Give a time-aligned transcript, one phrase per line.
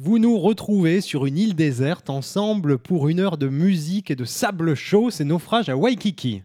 [0.00, 4.24] Vous nous retrouvez sur une île déserte ensemble pour une heure de musique et de
[4.24, 6.44] sable chaud, c'est naufrage à Waikiki.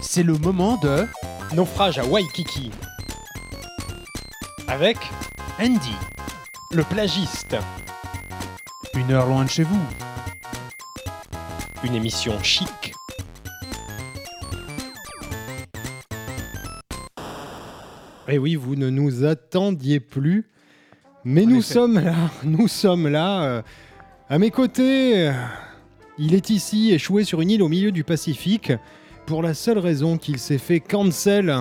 [0.00, 1.04] C'est le moment de
[1.54, 2.70] Naufrage à Waikiki.
[4.66, 4.96] Avec
[5.60, 5.92] Andy.
[6.72, 7.54] le plagiste.
[8.94, 9.82] Une heure loin de chez vous.
[11.84, 12.79] Une émission chic.
[18.30, 20.44] Et Eh oui, vous ne nous attendiez plus,
[21.24, 21.74] mais En nous effet.
[21.74, 22.14] sommes là,
[22.44, 23.42] nous sommes là.
[23.42, 23.62] euh,
[24.28, 25.32] à mes côtés, euh,
[26.18, 28.72] il est ici, échoué sur une île au milieu du Pacifique,
[29.26, 31.54] pour la seule raison qu'il s'est fait cancel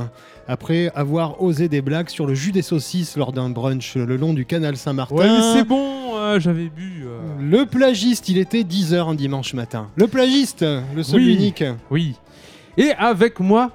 [0.48, 4.34] après avoir osé des blagues sur le jus des saucisses lors d'un brunch le long
[4.34, 5.16] du canal Saint-Martin.
[5.16, 7.04] Ouais, mais c'est bon, euh, j'avais bu.
[7.06, 9.90] euh, Le plagiste, il était 10h un dimanche matin.
[9.96, 10.64] Le plagiste,
[10.96, 11.34] le seul Oui.
[11.34, 11.64] unique.
[11.92, 12.16] Oui.
[12.78, 13.72] Et avec moi,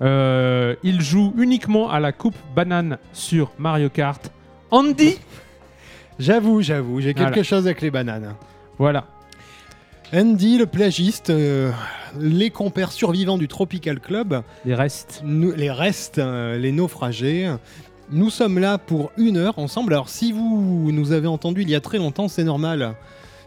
[0.00, 4.30] euh, il joue uniquement à la coupe banane sur Mario Kart.
[4.70, 5.16] Andy
[6.18, 7.42] J'avoue, j'avoue, j'ai quelque Voilà.
[7.42, 8.34] chose avec les bananes.
[8.78, 9.06] Voilà.
[10.14, 11.70] Andy, le plagiste, euh,
[12.20, 15.22] les compères survivants du Tropical Club, Les restes.
[15.24, 17.50] nous- les restes, euh, les naufragés.
[18.10, 19.94] Nous sommes là pour une heure ensemble.
[19.94, 22.94] Alors, si vous nous avez entendu il y a très longtemps, c'est normal.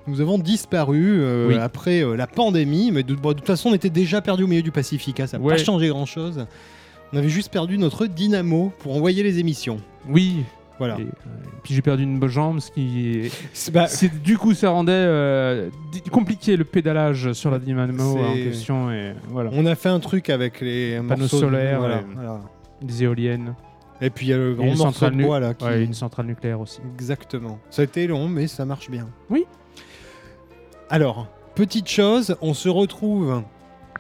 [0.07, 1.55] Nous avons disparu euh, Oui.
[1.55, 4.47] après euh, la pandémie, mais de, bon, de toute façon, on était déjà perdu au
[4.47, 5.19] milieu du Pacifique.
[5.19, 5.55] hein, ça n'a Ouais.
[5.55, 6.45] pas changé grand-chose.
[7.13, 9.77] On avait juste perdu notre dynamo pour envoyer les émissions.
[10.07, 10.43] Oui.
[10.77, 10.97] Voilà.
[10.99, 11.05] Et, euh,
[11.63, 13.31] puis j'ai perdu une jambe, ce qui.
[13.71, 13.87] Bah,
[14.21, 15.69] du coup, ça rendait euh,
[16.11, 18.91] compliqué le pédalage sur la dynamo en C'est- question.
[18.91, 19.51] Et voilà.
[19.53, 22.05] on a fait un truc avec les Panneaux de- solaires, voilà, ouais.
[22.13, 22.41] voilà.
[22.81, 23.55] Des éoliennes.
[24.01, 25.53] Et puis il y a le grand morceau centrale, de bois là.
[25.53, 25.63] Qui...
[25.63, 26.81] ouais, une centrale nucléaire aussi.
[26.95, 27.57] Exactement.
[27.69, 29.07] Ça a été long, mais ça marche bien.
[29.29, 29.45] Oui.
[30.89, 33.41] Alors, petite chose, on se retrouve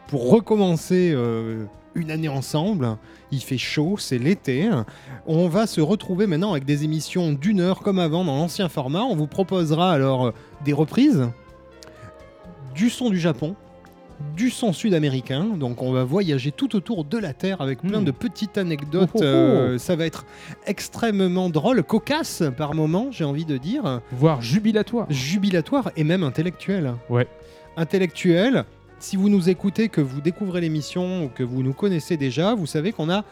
[0.07, 2.97] pour recommencer euh, une année ensemble.
[3.31, 4.69] Il fait chaud, c'est l'été.
[5.25, 9.01] On va se retrouver maintenant avec des émissions d'une heure comme avant dans l'ancien format.
[9.01, 10.31] On vous proposera alors
[10.63, 11.27] des reprises,
[12.75, 13.55] du son du Japon,
[14.35, 15.43] du son sud-américain.
[15.57, 18.05] Donc on va voyager tout autour de la Terre avec plein Hmm.
[18.05, 19.09] de petites anecdotes.
[19.13, 19.25] Oh, oh, oh.
[19.25, 20.25] Euh, ça va être
[20.67, 25.05] extrêmement drôle, cocasse par moment, j'ai envie de dire Voire jubilatoire.
[25.09, 26.93] jubilatoire et même intellectuel.
[27.09, 27.27] Ouais.
[27.77, 28.65] Intellectuel.
[28.99, 32.65] Si vous nous écoutez, que vous découvrez l'émission ou que vous nous connaissez déjà, vous
[32.65, 33.23] savez qu'on a,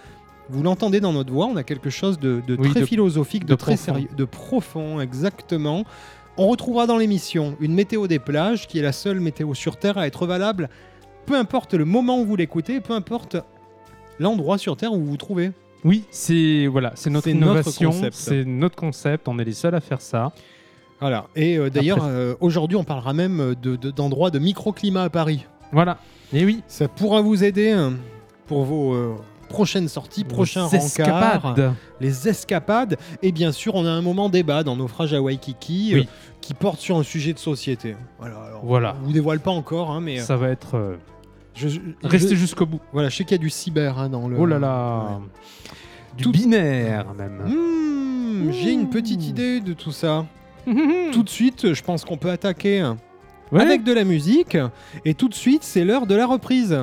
[0.49, 3.45] vous l'entendez dans notre voix, on a quelque chose de, de Oui, très de- philosophique,
[3.45, 3.85] de, de très profond.
[3.93, 5.85] sérieux, de profond, exactement.
[6.37, 9.97] On retrouvera dans l'émission une météo des plages qui est la seule météo sur Terre
[9.97, 10.69] à être valable,
[11.25, 13.37] peu importe le moment où vous l'écoutez, peu importe
[14.19, 15.51] l'endroit sur Terre où vous vous trouvez.
[15.83, 18.15] Oui, c'est voilà, c'est notre innovation, concept.
[18.15, 19.27] c'est notre concept.
[19.27, 20.31] On est les seuls à faire ça.
[21.01, 21.27] Voilà.
[21.35, 25.45] Et euh, d'ailleurs, euh, aujourd'hui, on parlera même de- de- d'endroits de microclimat à Paris.
[25.73, 25.97] Voilà.
[26.31, 26.61] Et oui.
[26.67, 27.93] Ça pourra vous aider hein,
[28.47, 29.15] pour vos euh,
[29.53, 31.73] prochaines sorties, prochains Ces rencarts, escapades.
[32.01, 32.97] les escapades.
[33.21, 36.03] Et bien sûr, on a un moment débat dans Naufrage à Waikiki euh,
[36.41, 37.95] qui porte sur un sujet de société.
[38.19, 38.35] Voilà.
[38.47, 38.95] alors, Voilà.
[39.01, 40.95] On vous dévoile pas encore, hein, mais euh, Ça va être euh,
[41.55, 42.79] je, je- restez je- jusqu'au bout.
[42.91, 44.37] Voilà, je sais qu'il y a du cyber hein, dans le.
[44.39, 45.19] Oh là là.
[46.17, 47.41] Du Tout- binaire même.
[47.45, 50.25] Hmm, J'ai une petite idée de tout ça.
[51.11, 52.89] Tout de suite, je pense qu'on peut attaquer
[53.51, 53.61] Ouais.
[53.61, 54.57] avec de la musique.
[55.05, 56.75] Et tout de suite, c'est l'heure de la reprise.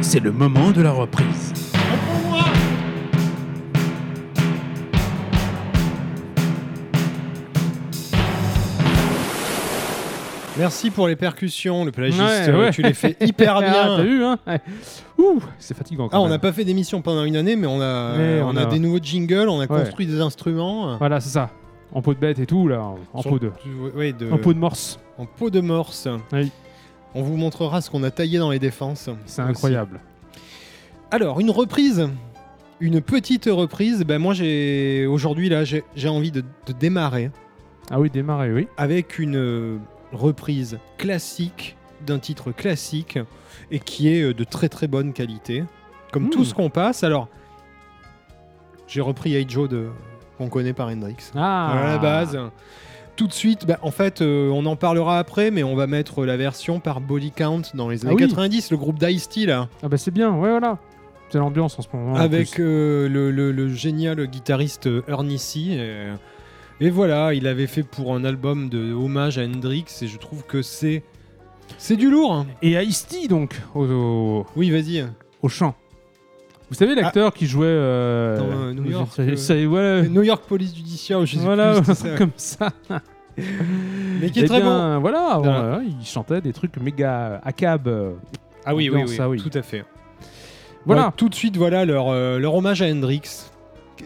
[0.00, 1.52] C'est le moment de la reprise.
[10.58, 12.20] Merci pour les percussions, le plagiste.
[12.20, 12.70] Ouais, euh, ouais.
[12.72, 13.96] Tu les fais hyper Ah, bien.
[13.96, 14.60] T'as vu hein Ouais.
[15.18, 16.08] Ouh, c'est fatigant.
[16.08, 18.48] Quand Ah, on n'a pas fait d'émission pendant une année, mais on a, Mais on
[18.48, 19.66] on a a- des nouveaux jingles, on a Ouais.
[19.68, 20.96] construit des instruments.
[20.98, 21.50] Voilà, c'est ça.
[21.92, 22.82] En peau de bête et tout là,
[23.14, 23.52] en- Sur- peau de,
[23.94, 24.98] ouais, de- en peau de morse.
[25.16, 26.08] en peau de morse.
[26.32, 26.50] Oui.
[27.14, 29.08] On vous montrera ce qu'on a taillé dans les défenses.
[29.26, 30.00] C'est incroyable.
[31.10, 32.08] Alors, une reprise.
[32.80, 34.04] Une petite reprise.
[34.04, 37.30] Ben moi, j'ai aujourd'hui là, j'ai envie de, de démarrer
[37.90, 38.68] Ah oui, démarrer, oui.
[38.76, 39.78] avec une euh,
[40.12, 41.76] reprise classique
[42.06, 43.18] d'un titre classique
[43.72, 45.64] et qui est euh, de très très bonne qualité,
[46.12, 46.30] comme Hmm.
[46.30, 47.02] tout ce qu'on passe.
[47.02, 47.28] Alors,
[48.86, 49.88] j'ai repris Hey Joe de
[50.36, 51.16] qu'on connaît par Hendrix.
[51.34, 51.72] Ah.
[51.72, 52.38] à la base.
[53.18, 56.24] Tout de suite, bah, en fait, euh, on en parlera après, mais on va mettre
[56.24, 58.28] la version par Body Count dans les Ah années oui.
[58.28, 60.78] 90, le groupe d'Ice-T là, Ah bah c'est bien, ouais voilà.
[61.30, 62.12] C'est l'ambiance en ce moment.
[62.12, 62.62] en avec plus.
[62.64, 65.58] euh, le, le- le génial guitariste euh, Ernie C.
[66.80, 70.16] Et, et voilà, il avait fait pour un album de hommage à Hendrix, et je
[70.16, 71.02] trouve que c'est
[71.76, 72.32] c'est du lourd.
[72.32, 72.46] hein.
[72.62, 75.04] Et Ice-T donc au, au, Oui, vas-y.
[75.42, 75.74] au chant.
[76.70, 80.44] Vous savez l'acteur qui jouait euh, Dans, euh, New York, c'est- euh, voilà, New York
[80.46, 82.10] Police Judiciaire, je sais voilà, plus, ça.
[82.16, 82.70] comme ça.
[84.20, 84.66] mais qui est Eh très bon.
[84.66, 85.60] bien, Voilà, Voilà.
[85.60, 87.88] voilà, il chantait des trucs méga ACAB.
[88.66, 89.38] Ah oui, oui, ah oui.
[89.42, 89.84] tout à fait.
[90.84, 91.06] Voilà.
[91.06, 93.22] Ouais, tout de suite, voilà leur, euh, leur hommage à Hendrix.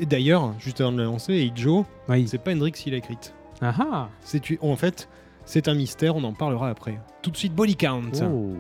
[0.01, 2.27] D'ailleurs, juste avant de le lancer, et Joe, Oui.
[2.29, 3.35] c'est pas Hendrix qui l'a écrite.
[3.61, 4.09] Ah ah.
[4.21, 5.09] C'est en fait,
[5.45, 6.99] c'est un mystère, on en parlera après.
[7.23, 8.03] Tout de suite, Body Count.
[8.25, 8.55] Oh.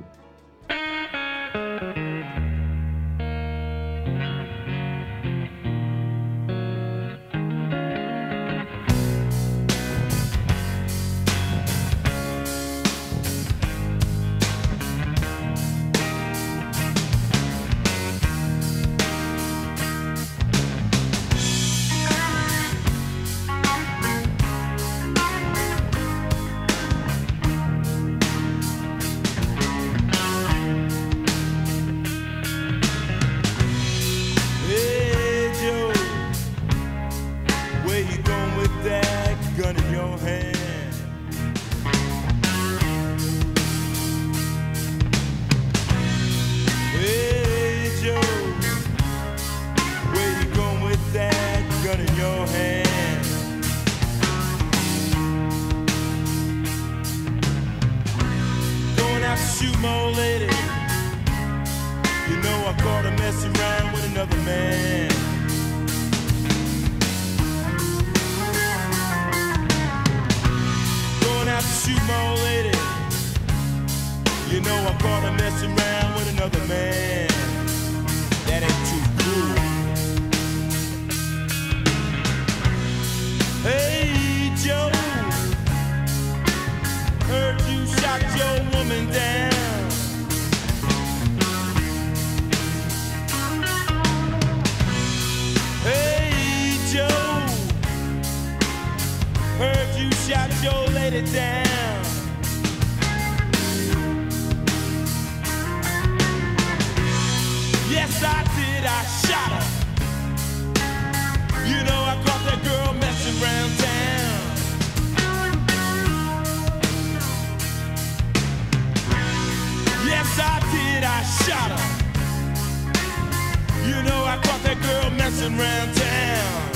[125.42, 126.70] Messing around town.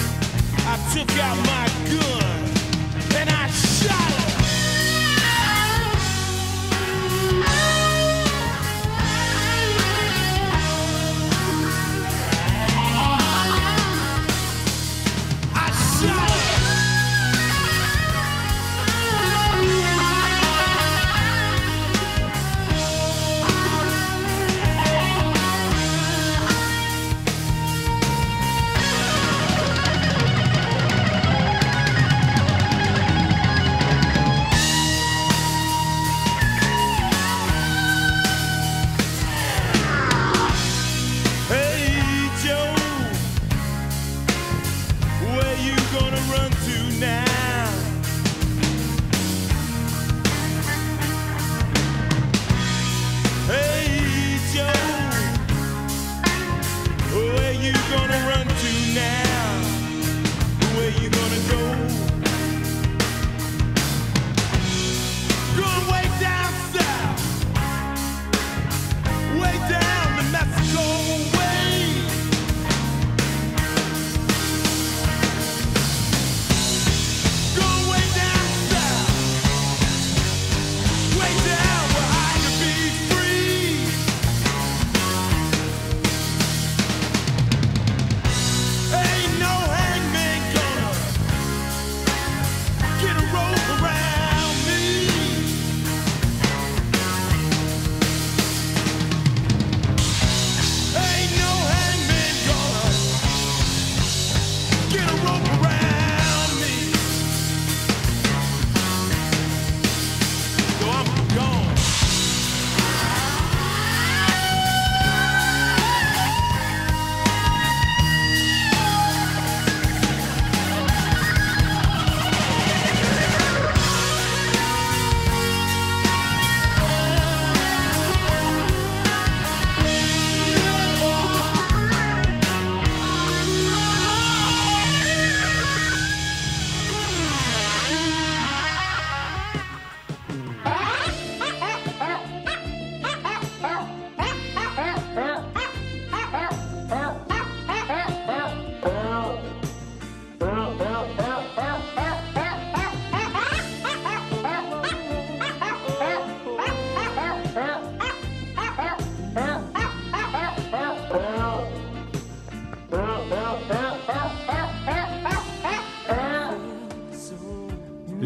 [0.67, 2.26] I took out my gun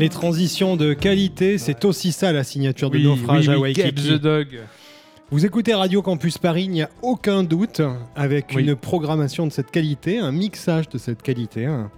[0.01, 3.61] Les transitions de qualité, c'est aussi ça la signature de Oui, naufrage oui, à oui,
[3.77, 3.93] Waikiki.
[3.93, 4.61] the Dog.
[5.31, 7.83] Vous écoutez Radio Campus Paris, il n'y a aucun doute,
[8.17, 11.91] avec une programmation de cette qualité, un mixage de cette qualité, un,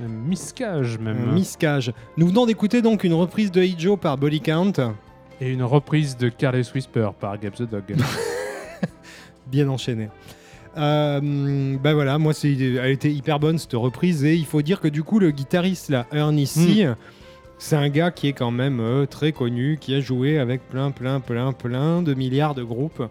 [0.00, 1.30] Un miscage même.
[1.30, 1.92] un miscage.
[2.16, 4.94] Nous venons d'écouter donc une reprise de Joe par Body Count,
[5.40, 7.82] Et une reprise de Careless Whisper par Gabe the Dog.
[9.48, 10.10] bien enchaînée.
[10.76, 14.86] Euh, bah voilà, moi elle était hyper bonne cette reprise et il faut dire que
[14.88, 16.94] du coup le guitariste là, Ernie C, Hmm.
[17.62, 20.90] C'est un gars qui est quand même euh, très connu, qui a joué avec plein
[20.90, 23.02] plein plein plein de milliards de groupes.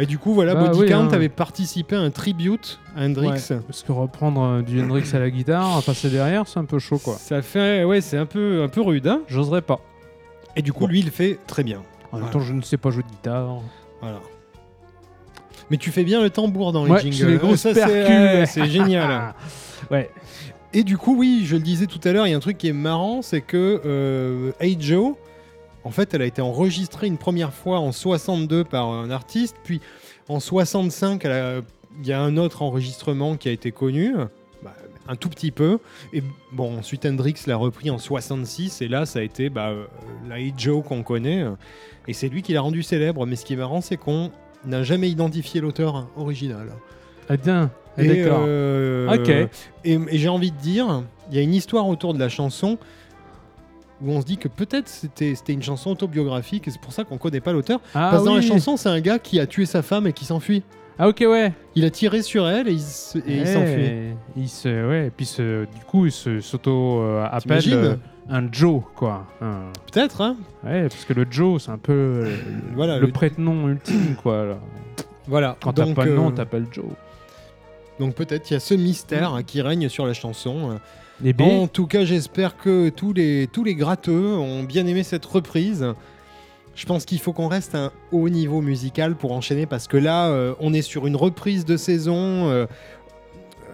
[0.00, 1.12] Et du coup voilà, Bah Body oui, Count hein.
[1.12, 3.28] avait participé à un tribute à Hendrix.
[3.50, 6.78] Ouais, parce que reprendre euh, du Hendrix à la guitare, passer derrière, c'est un peu
[6.78, 7.14] chaud quoi.
[7.14, 9.06] Ça fait, ouais, c'est un peu, un peu rude.
[9.06, 9.22] hein.
[9.28, 9.80] J'oserais pas.
[10.56, 11.82] Et du coup, lui, il fait très bien.
[12.10, 13.58] En même temps, je ne sais pas jouer de guitare.
[14.00, 14.18] Voilà.
[15.70, 17.30] Mais tu fais bien le tambour dans les Ouais, jingles.
[17.32, 18.08] les grosses Ça, c'est, percus.
[18.08, 19.34] ouais, c'est génial.
[19.90, 20.10] Ouais.
[20.74, 22.58] Et du coup, oui, je le disais tout à l'heure, il y a un truc
[22.58, 25.14] qui est marrant, c'est que euh, Hey Joe,
[25.84, 29.80] en fait, elle a été enregistrée une première fois en 62 par un artiste, puis
[30.28, 31.62] en 65, elle
[32.00, 34.14] il y a un autre enregistrement qui a été connu,
[34.62, 34.76] bah,
[35.08, 35.78] un tout petit peu.
[36.12, 36.22] Et
[36.52, 39.86] bon, ensuite Hendrix l'a repris en 66, et là, ça a été bah, euh,
[40.28, 41.44] la Hey Joe qu'on connaît,
[42.06, 43.26] et c'est lui qui l'a rendu célèbre.
[43.26, 44.30] Mais ce qui est marrant, c'est qu'on
[44.66, 46.68] n'a jamais identifié l'auteur original.
[47.28, 47.70] Ah, bien.
[47.96, 48.42] Ah, Et, D'accord.
[48.46, 49.28] euh, Ok.
[49.84, 52.78] Et, et j'ai envie de dire, il y a une histoire autour de la chanson
[54.00, 57.02] où on se dit que peut-être c'était c'était une chanson autobiographique et c'est pour ça
[57.04, 57.80] qu'on connaît pas l'auteur.
[57.94, 58.46] Ah, Parce que dans la oui.
[58.46, 60.62] chanson, c'est un gars qui a tué sa femme et qui s'enfuit.
[61.00, 61.52] Ah, ok, ouais.
[61.76, 63.90] Il a tiré sur elle et il se- et il Ouais, s'enfuit.
[64.36, 66.40] Il se, ouais, et puis du coup, il se-
[67.40, 67.94] T'imagines euh,
[68.28, 69.26] un Joe, quoi.
[69.40, 72.36] Un- Peut-être, hein Ouais, parce que le Joe, c'est un peu euh,
[72.74, 74.44] Voilà, le, le- prête-nom ultime, quoi.
[74.44, 74.58] là.
[75.28, 75.56] Voilà.
[75.62, 76.86] Quand t'as Donc, pas de nom, euh, t'appelles Joe.
[78.00, 80.78] Donc peut-être il y a ce mystère hein, qui règne sur la chanson.
[81.24, 85.02] Et bien, En tout cas, j'espère que tous les, tous les gratteux ont bien aimé
[85.02, 85.84] cette reprise.
[86.76, 89.96] Je pense qu'il faut qu'on reste à un haut niveau musical pour enchaîner parce que
[89.96, 92.48] là, euh, on est sur une reprise de saison.
[92.48, 92.66] euh,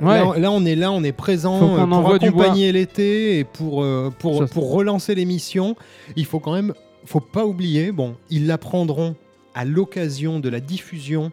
[0.00, 0.18] Ouais.
[0.18, 3.86] là, là, on est là, on est présent euh, pour accompagner l'été et pour,
[4.18, 5.76] pour, Ça- pour relancer l'émission.
[6.16, 6.72] Il faut quand même,
[7.04, 9.14] faut pas oublier, bon, ils la prendront
[9.54, 11.30] à l'occasion de la diffusion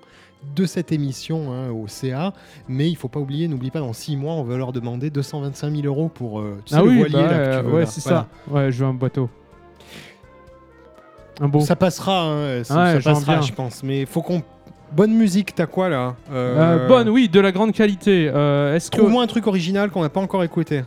[0.56, 2.34] de cette émission hein, au CA,
[2.68, 5.70] mais il faut pas oublier, n'oublie pas, dans six mois, on va leur demander 225
[5.76, 7.68] 000 euros pour euh, tu sais, ah le oui, voilier bah, là, que euh, tu
[7.68, 8.28] veux, ouais, c'est Voilà.
[8.48, 8.54] ça.
[8.54, 9.30] Ouais, je veux un bateau.
[11.40, 11.62] Un beau.
[11.62, 13.84] Ça passera, hein, ça, Ouais, ça j'en passera, je pense.
[13.84, 14.44] Mais faut qu'on.
[14.92, 18.30] Bonne musique, t'as quoi là Euh, bonne, oui, de la grande qualité.
[18.34, 20.82] Euh, Est-ce que Trouve-moi un truc original qu'on n'a pas encore écouté.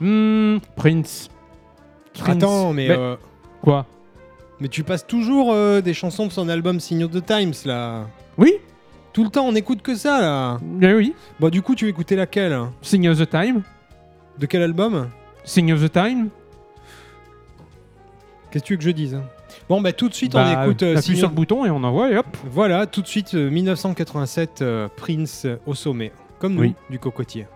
[0.00, 1.28] Hmm, Prince.
[2.14, 2.36] Prince.
[2.36, 3.16] Attends, mais Mais- euh,
[3.62, 3.84] quoi?
[4.60, 8.06] mais tu passes toujours euh, des chansons de son album Sign of the Times là.
[8.38, 8.54] Oui,
[9.12, 10.58] Tout le temps, on écoute que ça là.
[10.82, 11.14] Eh oui.
[11.40, 13.62] Bon, du coup, tu veux écouter laquelle Sing of the Time.
[14.38, 15.08] De quel album
[15.44, 16.28] Sing of the Time.
[18.50, 19.22] Qu'est-ce que tu veux que je dise hein?
[19.68, 20.82] Bon, bah tout de suite, Bah, on écoute.
[20.82, 22.26] euh, appuie Sign sur le bouton et on envoie et hop.
[22.50, 26.12] Voilà, tout de suite, euh, 1987, euh, Prince euh, au sommet.
[26.38, 26.74] Comme nous, Oui.
[26.88, 27.46] du cocotier.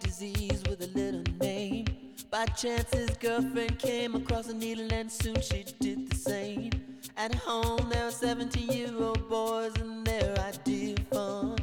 [0.00, 1.86] Disease with a little name.
[2.30, 6.70] By chance, his girlfriend came across a needle, and soon she did the same.
[7.16, 11.58] At home, there were 17 year old boys, and their idea of fun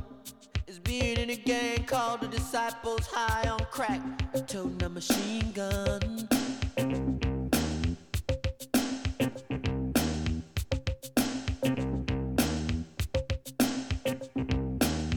[0.68, 4.02] is being in a gang called the Disciples High on Crack,
[4.48, 6.28] toting a machine gun.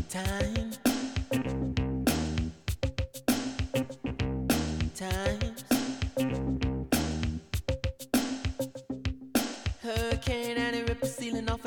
[0.08, 0.51] Time.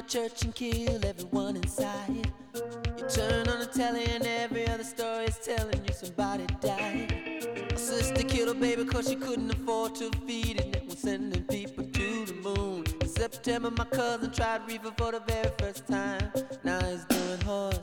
[0.07, 2.31] Church and kill everyone inside.
[2.53, 7.67] You turn on the telly and every other story is telling you somebody died.
[7.71, 11.43] My sister killed her baby cause she couldn't afford to feed it And we're sending
[11.45, 12.83] people to the moon.
[13.01, 16.31] In September, my cousin tried reefer for the very first time.
[16.63, 17.79] Now he's doing horse.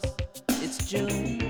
[0.48, 1.41] It's June.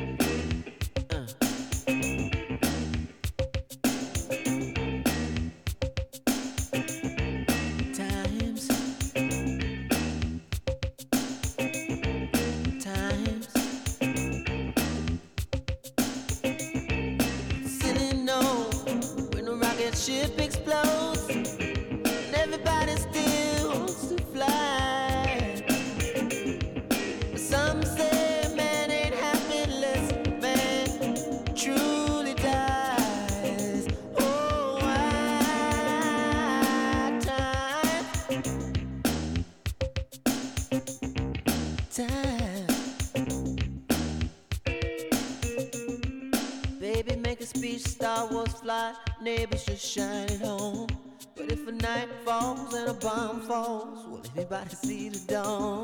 [54.62, 55.82] Anybody see the dawn?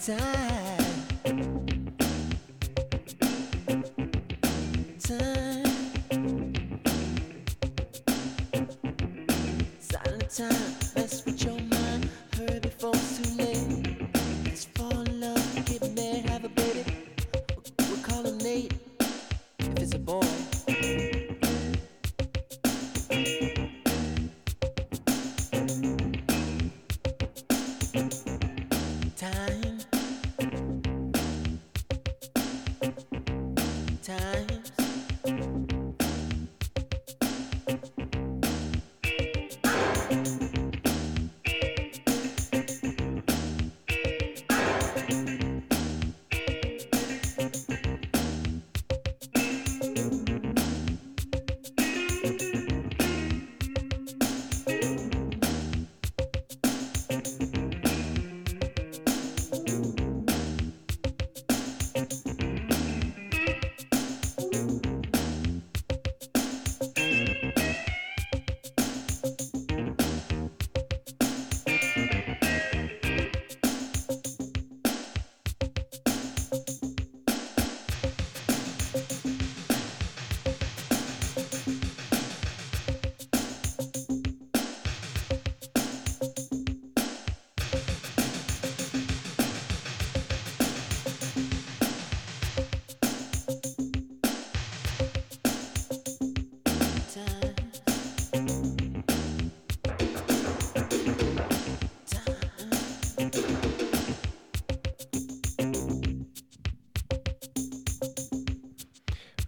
[0.00, 0.39] Time.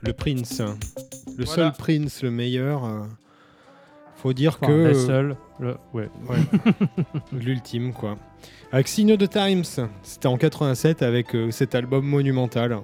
[0.02, 0.60] Le Prince.
[1.38, 1.52] Le Voilà.
[1.52, 2.84] seul Prince, le meilleur.
[2.84, 3.00] euh,
[4.16, 5.10] faut dire Enfin, que.
[5.10, 6.08] euh, le- ouais.
[7.32, 8.16] L'ultime, quoi.
[8.72, 9.64] Avec Signal the Times,
[10.02, 12.78] c'était en 87 avec euh, cet album monumental.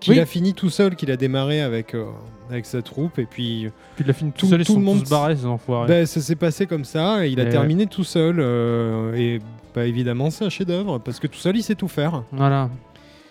[0.00, 0.20] Qu'il Oui.
[0.20, 2.06] a fini tout seul, qu'il a démarré avec, euh,
[2.48, 3.18] avec sa troupe.
[3.18, 5.10] Et puis, Puis il a fini tout, Tout- seul, ils tout sont le monde tous
[5.10, 5.88] barrés, ces enfoirés.
[5.88, 7.26] ben, ça s'est passé comme ça.
[7.26, 8.36] Et il a Et terminé tout seul.
[8.40, 9.40] euh, et
[9.74, 12.22] bah, évidemment, c'est un chef-d'œuvre parce que tout seul, il sait tout faire.
[12.32, 12.70] Voilà.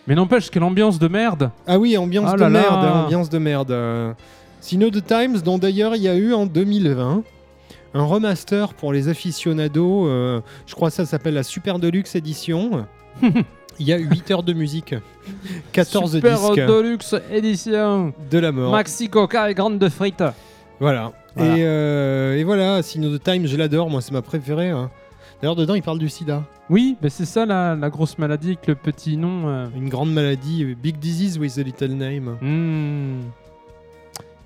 [0.09, 2.59] Mais n'empêche, quelle ambiance de merde Ah oui, ambiance Ah de là là.
[2.61, 3.71] merde, hein, ambiance de merde.
[3.71, 4.11] Euh,
[4.59, 7.23] Signal the Times, dont d'ailleurs il y a eu en 2020
[7.93, 10.07] un remaster pour les aficionados.
[10.07, 12.85] euh, je crois que ça s'appelle la Super Deluxe Edition.
[13.81, 14.93] Il y a 8 heures de musique,
[15.71, 18.71] 14 Super disques Deluxe édition de la mort.
[18.73, 20.21] Maxi Coca et grande de frites.
[20.81, 21.13] Voilà.
[21.35, 21.55] Voilà.
[21.57, 24.69] Et, euh, et voilà, Signal the Times, je l'adore, moi c'est ma préférée.
[24.69, 24.89] hein.
[25.41, 26.43] D'ailleurs, dedans, il parle du sida.
[26.69, 29.47] Oui, mais c'est ça la, la grosse maladie avec le petit nom.
[29.47, 29.67] euh.
[29.75, 32.37] Une grande maladie, euh, Big Disease with a Little Name.
[32.41, 33.21] Hmm.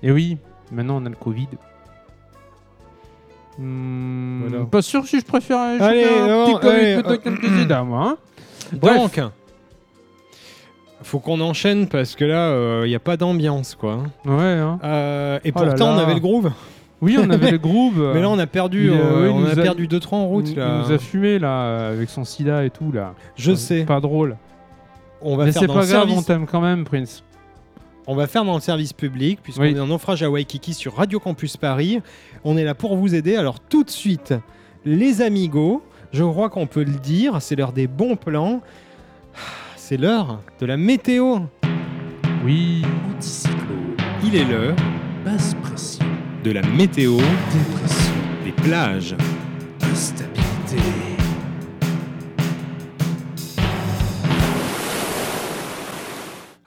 [0.02, 0.38] Et oui,
[0.70, 1.48] maintenant on a le Covid.
[3.58, 4.64] Hmm, Voilà.
[4.66, 7.82] Pas sûr si je préfère Allez, non, petit Covid allez, plutôt euh, qu'un petit sida,
[7.82, 8.00] moi.
[8.10, 8.16] hein.
[8.72, 8.96] Bref.
[8.96, 9.20] Donc,
[11.02, 13.98] faut qu'on enchaîne parce que là, il n'y a pas d'ambiance, quoi.
[14.24, 14.78] Ouais, hein.
[14.82, 16.50] Euh, et Oh là pourtant, on avait le groove.
[17.02, 18.10] Oui, on avait le groove.
[18.14, 18.94] Mais là, on a perdu, il, euh,
[19.26, 20.48] euh, on a a- perdu 2-3 en route.
[20.48, 20.76] il, là.
[20.82, 23.14] il nous a fumé là euh, avec son sida et tout là.
[23.36, 23.84] Je C'est sais.
[23.84, 24.36] Pas drôle.
[25.20, 26.26] On va Mais faire c'est dans pas le grave, on service.
[26.26, 27.22] t'aime quand même, Prince.
[28.06, 29.74] On va faire dans le service public puisqu'on Oui.
[29.74, 32.00] est en naufrage à Waikiki sur Radio Campus Paris.
[32.44, 33.34] On est là pour vous aider.
[33.36, 34.34] Alors tout de suite,
[34.84, 38.60] les amigos, je crois qu'on peut le dire, c'est l'heure des bons plans.
[39.76, 41.38] C'est l'heure de la météo.
[42.44, 42.82] Oui.
[43.14, 44.76] Anticyclone, Il est l'heure
[45.24, 46.03] basse pression,
[46.44, 49.16] de la météo dépression, des plages.
[49.80, 50.76] instabilité.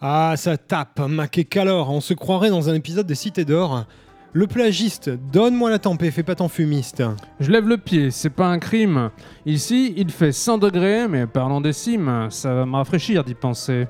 [0.02, 3.86] Ah, ça tape, Mac et Calor, on se croirait dans un épisode des Cités d'Or.
[4.34, 7.04] Le plagiste, donne-moi la tempée, fais pas ton fumiste.
[7.40, 9.12] Je lève le pied, c'est pas un crime.
[9.46, 13.86] Ici, il fait 100 degrés, mais parlons des cimes, ça va me rafraîchir d'y penser.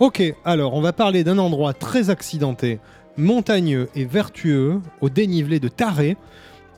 [0.00, 2.80] Ok, alors on va parler d'un endroit très accidenté,
[3.20, 6.16] montagneux et vertueux, au dénivelé de Taré.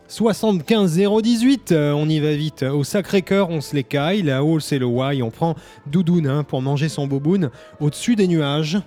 [0.08, 2.64] 75 018, euh, on y va vite.
[2.64, 4.22] Au Sacré-Cœur, on se les caille.
[4.22, 5.22] Là-haut, c'est le Wai.
[5.22, 5.54] On prend
[5.86, 7.50] Doudoune hein, pour manger son boboun.
[7.80, 8.78] Au-dessus des nuages,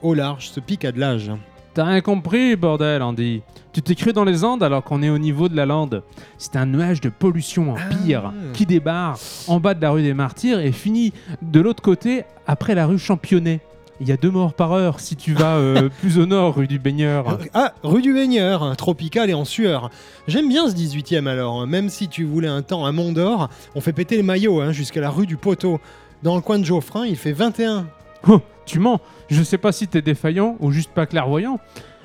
[0.00, 1.30] au large, se pique à de l'âge.
[1.74, 3.42] T'as rien compris, bordel, Andy.
[3.72, 6.02] Tu t'es cru dans les Andes alors qu'on est au niveau de la lande.
[6.38, 8.52] C'est un nuage de pollution empire Ah.
[8.54, 12.74] qui débarre en bas de la rue des Martyrs et finit de l'autre côté après
[12.74, 13.60] la rue Championnet.
[14.00, 16.66] Il y a deux morts par heure si tu vas euh, plus au nord, rue
[16.66, 17.38] du Baigneur.
[17.52, 19.90] Ah, rue du Baigneur, hein, tropical et en sueur.
[20.26, 23.50] J'aime bien ce 18 e alors, même si tu voulais un temps à Mont d'Or,
[23.74, 25.80] on fait péter les maillots hein, jusqu'à la rue du Poteau.
[26.22, 27.86] Dans le coin de Geoffrin, il fait 21.
[28.28, 29.00] Oh, tu mens.
[29.28, 31.58] Je sais pas si t'es défaillant ou juste pas clairvoyant,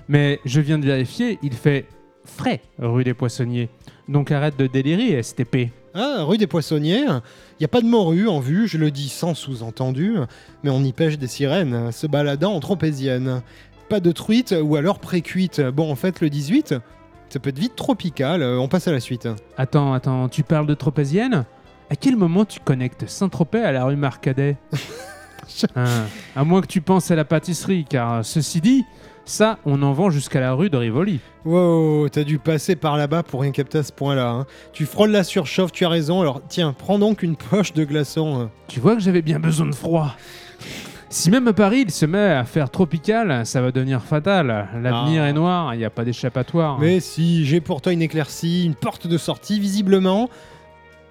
[0.10, 1.86] mais je viens de vérifier, il fait
[2.26, 3.70] frais, rue des Poissonniers.
[4.10, 5.70] Donc arrête de délirer, STP.
[5.98, 9.08] Ah, rue des Poissonniers, il n'y a pas de morue en vue, je le dis
[9.08, 10.16] sans sous-entendu,
[10.62, 13.42] mais on y pêche des sirènes, se baladant en tropézienne.
[13.88, 15.62] Pas de truite ou alors pré-cuite.
[15.62, 16.76] Bon, en fait, le 18,
[17.30, 19.30] ça peut être vite tropical, euh, on passe à la suite.
[19.58, 21.46] Attends, attends, tu parles de Tropézienne?
[21.90, 24.58] À quel moment tu connectes Saint-Tropez à la rue Marcadet?
[25.76, 26.06] Hein,
[26.36, 28.84] À moins que tu penses à la pâtisserie, car ceci dit,
[29.26, 31.20] ça, on en vend jusqu'à la rue de Rivoli.
[31.46, 34.30] Wow, t'as dû passer par là-bas pour rien capter à ce point-là.
[34.30, 34.46] hein.
[34.72, 38.42] Tu frôles la surchauffe, tu as raison, alors tiens, prends donc une poche de glaçons.
[38.42, 38.46] euh.
[38.68, 40.16] Tu vois que j'avais bien besoin de froid.
[41.10, 44.68] Si même à Paris il se met à faire tropical, ça va devenir fatal.
[44.82, 45.30] L'avenir Ah.
[45.30, 46.78] est noir, il n'y a pas d'échappatoire.
[46.80, 50.30] Mais si, j'ai pour toi une éclaircie, une porte de sortie, visiblement.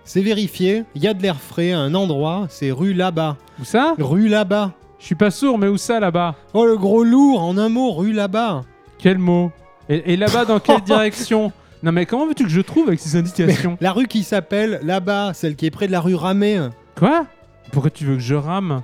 [0.05, 3.39] C'est vérifié, il y a de l'air frais à un endroit, c'est rue là-bas.
[3.59, 3.95] Où ça?
[3.99, 4.73] Rue là-bas.
[5.05, 7.93] Je suis pas sourd, mais où ça là-bas Oh le gros lourd, en un mot,
[7.93, 8.63] rue là-bas.
[8.97, 9.53] Quel mot
[9.91, 13.15] Et, et là-bas dans quelle direction Non mais comment veux-tu que je trouve avec ces
[13.15, 16.59] indications La rue qui s'appelle là-bas, celle qui est près de la rue Ramée.
[16.97, 17.27] Quoi
[17.71, 18.81] Pourquoi tu veux que je rame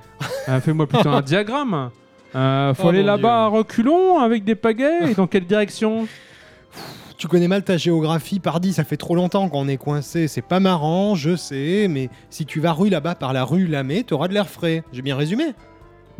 [0.47, 1.89] Euh, Fais-moi plutôt un diagramme.
[2.35, 6.05] Euh, faut Oh, aller mon là-bas à reculons avec des pagaies et dans quelle direction
[7.17, 10.27] Tu connais mal ta géographie, pardi, ça fait trop longtemps qu'on est coincé.
[10.27, 14.03] C'est pas marrant, je sais, mais si tu vas rue là-bas par la rue Lamé,
[14.03, 14.83] t'auras de l'air frais.
[14.93, 15.45] J'ai bien résumé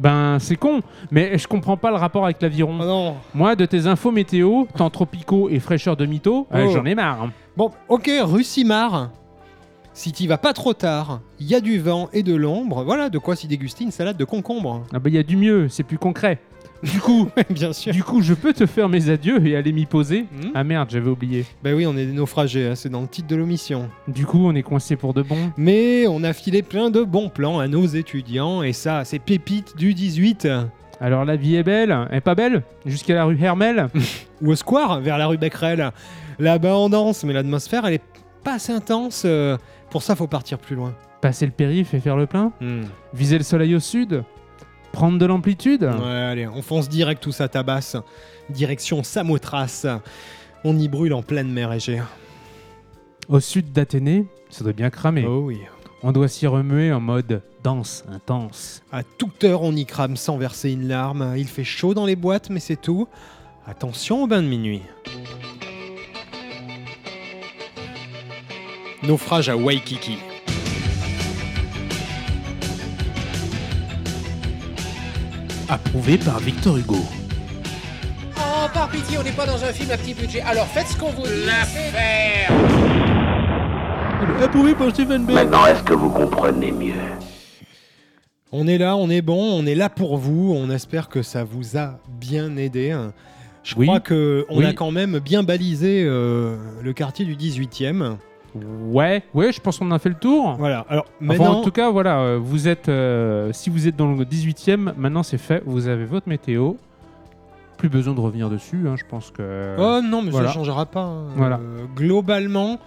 [0.02, 2.74] Ben c'est con, mais je comprends pas le rapport avec l'aviron.
[2.74, 3.18] Non.
[3.36, 6.72] Moi, de tes infos météo, temps tropicaux et fraîcheur de mytho, euh, Oh.
[6.72, 7.30] j'en ai marre.
[7.56, 9.12] Bon, ok, rue Simard.
[9.94, 12.84] Si t'y vas pas trop tard, il y a du vent et de l'ombre.
[12.84, 14.86] Voilà de quoi s'y déguster une salade de concombre.
[14.92, 16.40] Ah bah il y a du mieux, c'est plus concret.
[16.84, 17.94] Du coup, bien sûr.
[17.94, 20.22] du coup, je peux te faire mes adieux et aller m'y poser.
[20.24, 21.46] Hmm Ah merde, j'avais oublié.
[21.64, 23.90] Bah oui, on est des naufragés, hein, c'est dans le titre de l'omission.
[24.08, 25.52] Du coup, on est coincé pour de bon.
[25.58, 29.78] Mais on a filé plein de bons plans à nos étudiants, et ça, c'est pépite
[29.78, 30.48] du 18.
[31.00, 32.62] Alors la vie est belle, elle est pas belle?
[32.86, 33.88] Jusqu'à la rue Hermel?
[34.42, 35.92] Ou au square, vers la rue Becquerel.
[36.40, 38.04] Là-bas, on danse, mais l'atmosphère, elle est
[38.44, 39.24] pas assez intense.
[39.26, 39.58] euh,
[39.92, 40.94] Pour ça, faut partir plus loin.
[41.22, 42.52] Passer le périph' et faire le plein
[43.14, 44.24] Viser le soleil au sud
[44.92, 47.96] Prendre de l'amplitude Ouais, allez, on fonce direct tout ça tabasse.
[48.50, 49.88] Direction Samothrace.
[50.64, 52.02] On y brûle en pleine mer Égée.
[53.30, 55.26] Au sud d'Athénée, ça doit bien cramer.
[55.26, 55.60] Oh oui.
[56.04, 58.82] On doit s'y remuer en mode danse intense.
[58.92, 61.36] À toute heure, on y crame sans verser une larme.
[61.38, 63.08] Il fait chaud dans les boîtes, mais c'est tout.
[63.68, 64.82] Attention au bain de minuit.
[69.04, 70.18] Naufrage à Waikiki.
[75.72, 76.98] Approuvé par Victor Hugo.
[78.38, 80.42] Oh, par pitié, on n'est pas dans un film à petit budget.
[80.42, 81.46] Alors faites ce qu'on vous dit.
[81.46, 82.52] L'affaire
[84.44, 86.94] Approuvé par Stephen Bay Maintenant, est-ce que vous comprenez mieux?
[88.52, 90.54] On est là, on est bon, on est là pour vous.
[90.54, 92.94] On espère que ça vous a bien aidé.
[93.64, 93.86] Je Oui.
[93.86, 94.66] crois que on Oui.
[94.66, 98.18] a quand même bien balisé euh, le quartier du 18e.
[98.56, 100.56] Ouais, ouais, je pense qu'on a fait le tour.
[100.58, 100.86] Voilà.
[100.90, 104.12] Alors Enfin, maintenant, en tout cas, voilà, euh, vous êtes, euh, si vous êtes dans
[104.12, 106.74] le 18e, maintenant c'est fait, vous avez votre météo.
[107.78, 109.76] Plus besoin de revenir dessus, hein, je pense que.
[109.80, 110.50] oh non, mais voilà.
[110.50, 111.02] ça changera pas.
[111.04, 111.24] hein.
[111.36, 111.56] Voilà.
[111.58, 112.78] Euh, globalement,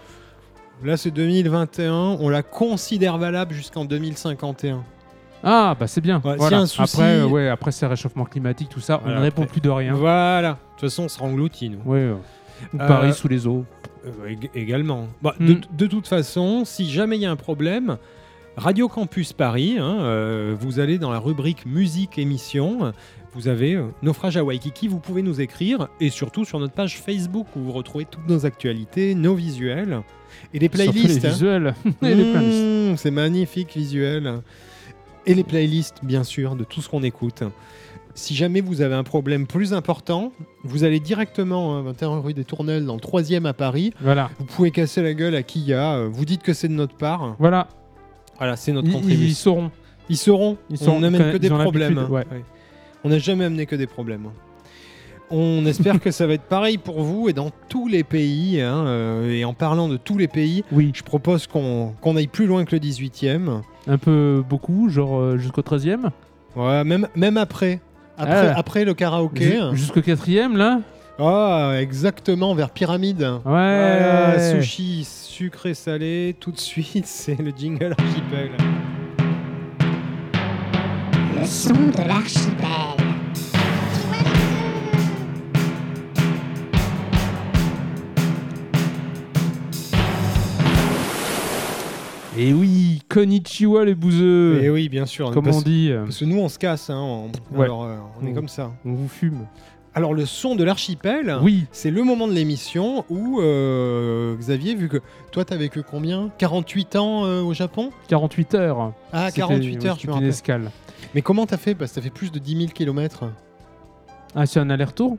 [0.85, 4.85] là c'est 2021, on la considère valable jusqu'en 2051.
[5.43, 6.23] Ah, bah c'est bien.
[6.25, 6.59] Ouais, voilà.
[6.61, 9.53] un souci- Après, euh, ouais, après c'est réchauffement climatique, tout ça, on ne répond après-
[9.53, 9.95] plus de rien.
[9.95, 10.53] Voilà.
[10.53, 11.81] De toute façon, on sera engloutis nous.
[11.91, 12.13] Ouais,
[12.73, 13.65] ou Paris sous les eaux.
[14.07, 15.09] Euh, ég- également.
[15.23, 15.47] Bah, Mm.
[15.47, 17.97] de, de toute façon, si jamais il y a un problème,
[18.57, 22.93] Radio Campus Paris, hein, euh, vous allez dans la rubrique musique émission,
[23.35, 26.99] vous avez euh, Naufrage à Waikiki, vous pouvez nous écrire et surtout sur notre page
[27.01, 30.03] Facebook où vous retrouvez toutes nos actualités, nos visuels
[30.53, 31.23] et les Surtout playlists.
[31.23, 31.31] les hein.
[31.31, 31.75] visuels.
[32.03, 32.93] Les playlists.
[32.93, 34.41] Mmh, C'est magnifique visuel.
[35.27, 37.43] Et les playlists, bien sûr, de tout ce qu'on écoute.
[38.17, 42.45] Si jamais vous avez un problème plus important, vous allez directement à 21 rue des
[42.45, 43.93] Tournelles, dans le 3 à Paris.
[44.01, 44.31] Voilà.
[44.39, 45.95] Vous pouvez casser la gueule à Kia.
[45.95, 47.35] euh, Vous dites que c'est de notre part.
[47.41, 47.67] Voilà.
[48.39, 49.27] Voilà, c'est notre Ils, contribution.
[49.29, 49.71] ils sauront.
[50.09, 50.57] Ils sauront.
[50.71, 51.01] Ils on sauront.
[51.01, 51.99] n'amène Ils que des problèmes.
[51.99, 52.25] ouais.
[52.31, 52.45] Ouais.
[53.03, 54.29] On n'a jamais amené que des problèmes.
[55.31, 58.61] On espère que ça va être pareil pour vous et dans tous les pays.
[58.61, 60.93] hein, euh, et en parlant de tous les pays, Oui.
[60.95, 63.63] je propose qu'on qu'on aille plus loin que le 18e.
[63.89, 66.11] Un peu beaucoup, genre euh, jusqu'au 13e.
[66.57, 67.81] Ouais, même, même après.
[68.19, 68.55] Après, Ah.
[68.59, 69.45] après le karaoké.
[69.45, 70.81] Ju- Jusqu'au 4e, là?
[71.19, 73.23] Ah, exactement, vers Pyramide.
[73.23, 73.41] Ouais.
[73.45, 78.51] Voilà, sushi sucré salé, tout de suite, c'est le jingle archipel.
[81.39, 82.94] Le son de l'archipel.
[92.37, 94.61] Et oui, Konnichiwa les bouseux.
[94.63, 95.31] Et oui, bien sûr.
[95.31, 96.91] Comme on dit, euh, parce que nous, on se casse.
[96.91, 97.65] Hein, on, Ouais.
[97.67, 98.35] alors, euh, on est Mm.
[98.35, 98.73] comme ça.
[98.85, 99.47] on vous fume.
[99.97, 104.89] Alors, le son de l'archipel, Oui, c'est le moment de l'émission où, euh, Xavier, vu
[104.89, 104.97] que
[105.31, 106.31] toi, t'as vécu combien?
[106.39, 107.91] 48 ans euh, au Japon?
[108.09, 108.93] 48 heures.
[109.13, 110.73] Ah, C'était- 48 oui, heures, me une escale.
[111.15, 111.77] Mais comment t'as fait?
[111.77, 113.27] Parce que t'as fait plus de 10 000 km.
[114.35, 115.17] Ah, c'est un aller-retour?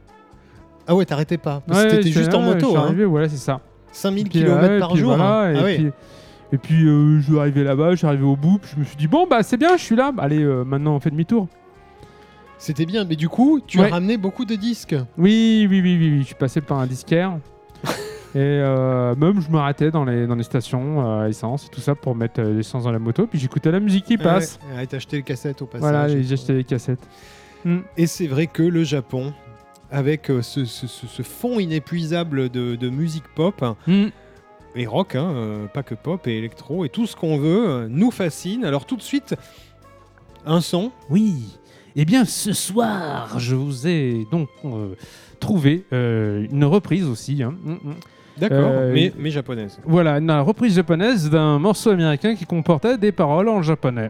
[0.88, 1.62] Ah ouais, t'arrêtais pas.
[1.66, 2.76] Parce que t'étais juste en moto.
[2.76, 2.82] Hein.
[2.88, 3.62] arrivé, voilà, c'est ça.
[3.94, 5.16] 5000 Puis, km par jour.
[5.16, 5.54] voilà, hein.
[5.54, 5.92] et Ah puis,
[6.56, 8.86] et puis, euh, je suis arrivé là-bas, je suis arrivé au bout, puis je me
[8.86, 10.12] suis dit, bon, bah c'est bien, je suis là.
[10.18, 11.48] Allez, euh, maintenant on fait demi-tour.
[12.58, 13.04] C'était bien.
[13.04, 13.88] Mais du coup, tu Ouais.
[13.88, 14.96] as ramené beaucoup de disques.
[15.18, 17.38] Oui, oui, oui, oui, oui, je suis passé par un disquaire.
[18.34, 21.82] et euh, même, je m'arrêtais dans les, dans les stations euh, à essence et tout
[21.82, 24.60] ça pour mettre euh, l'essence dans la moto, puis j'écoutais la musique qui passe.
[24.72, 25.82] Ouais, ouais, t'as acheté le cassette au passage.
[25.82, 27.06] voilà, et j'ai acheté les cassettes.
[27.98, 29.34] Et c'est vrai que le Japon,
[29.92, 34.08] avec euh, ce, ce- ce- ce fond inépuisable de, de musique pop Hmm.
[34.76, 37.88] Et rock, hein, euh, pas que pop et électro, et tout ce qu'on veut, euh,
[37.90, 38.66] nous fascine.
[38.66, 39.36] Alors tout de suite,
[40.46, 40.92] un son.
[41.10, 41.58] Oui.
[41.96, 44.96] Eh bien, ce soir, je vous ai donc euh,
[45.40, 47.42] trouvé euh, une reprise aussi.
[47.42, 47.54] hein.
[47.64, 47.94] Mm, mm.
[48.38, 49.80] D'accord, Euh, mais, mais japonaise.
[49.86, 54.10] Voilà, une reprise japonaise d'un morceau américain qui comportait des paroles en japonais.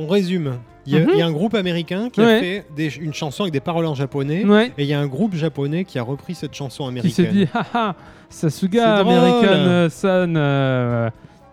[0.00, 0.54] On résume.
[0.86, 1.10] Il y, a, Mhm.
[1.12, 3.84] il y a un groupe américain qui a fait des- une chanson avec des paroles
[3.86, 4.44] en japonais.
[4.44, 4.68] Ouais.
[4.78, 7.26] Et il y a un groupe japonais qui a repris cette chanson Qui américaine.
[7.26, 7.94] s'est dit, haha,
[8.30, 8.96] Sasuga.
[8.96, 10.36] American euh, Sun.
[10.36, 11.10] euh,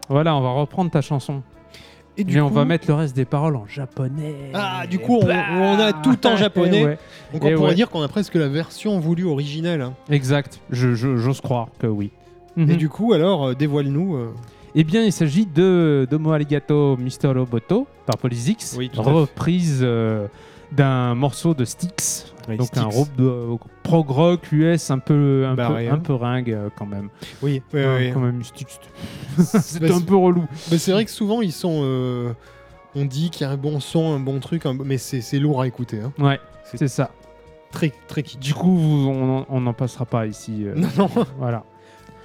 [0.10, 1.42] voilà, on va reprendre ta chanson.
[2.20, 4.34] et du Mais on va mettre le reste des paroles en japonais.
[4.56, 6.84] Ah, du coup, on- on a tout en japonais.
[6.86, 6.98] Ouais.
[7.32, 9.82] donc on et pourrait dire qu'on a presque la version voulue originelle.
[9.82, 9.94] hein.
[10.10, 12.10] Exact, je- je- j'ose croire que oui.
[12.58, 12.76] Et Mhm.
[12.78, 14.16] du coup, alors, euh, dévoile-nous.
[14.16, 14.34] euh,
[14.80, 17.34] Eh bien, il s'agit de Domo Arigato Mr.
[17.36, 20.28] Roboto par Polysix, Oui, reprise euh,
[20.72, 22.96] d'un morceau de Styx, Oui, donc un Styx.
[22.96, 25.98] groupe de prog rock US un peu, un Bah, peu, ouais, un hein.
[26.00, 27.10] peu ringue euh, quand même.
[27.42, 28.12] Oui, oui, Hein, oui.
[28.14, 28.80] Quand même, Styx,
[29.40, 30.46] c'était Bah, un peu relou.
[30.70, 31.80] Mais c'est vrai que souvent, ils sont.
[31.82, 32.34] euh,
[32.96, 35.40] on dit qu'il y a un bon son, un bon truc, un mais c'est c'est
[35.40, 36.02] lourd à écouter.
[36.02, 36.14] hein.
[36.20, 37.10] Ouais, C'est- c'est ça.
[37.72, 38.40] Très, très kitsch.
[38.40, 40.66] Du coup, on on n'en passera pas ici.
[40.68, 41.26] euh, Non, non.
[41.40, 41.64] Voilà.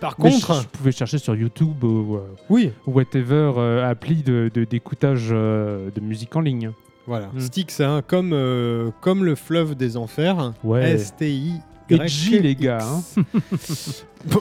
[0.03, 4.17] Par Mais contre, je- vous pouvez chercher sur YouTube ou euh, oui, whatever euh, appli
[4.23, 6.73] de de- d'écoutage euh, de musique en ligne.
[7.07, 7.29] voilà.
[7.33, 7.41] Mm.
[7.41, 10.53] Styx, hein, comme, euh, comme le fleuve des enfers.
[10.65, 10.91] Ouais.
[10.93, 11.55] S-T-I.
[11.89, 12.79] Edgy, les gars.
[12.83, 13.23] hein.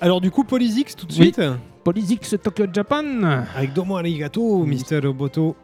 [0.00, 1.16] Alors, du coup, Polysix, tout de Oui.
[1.32, 1.40] suite.
[1.84, 3.04] Polysix Tokyo Japan.
[3.54, 5.56] Avec Domo Arigato, Mister Roboto.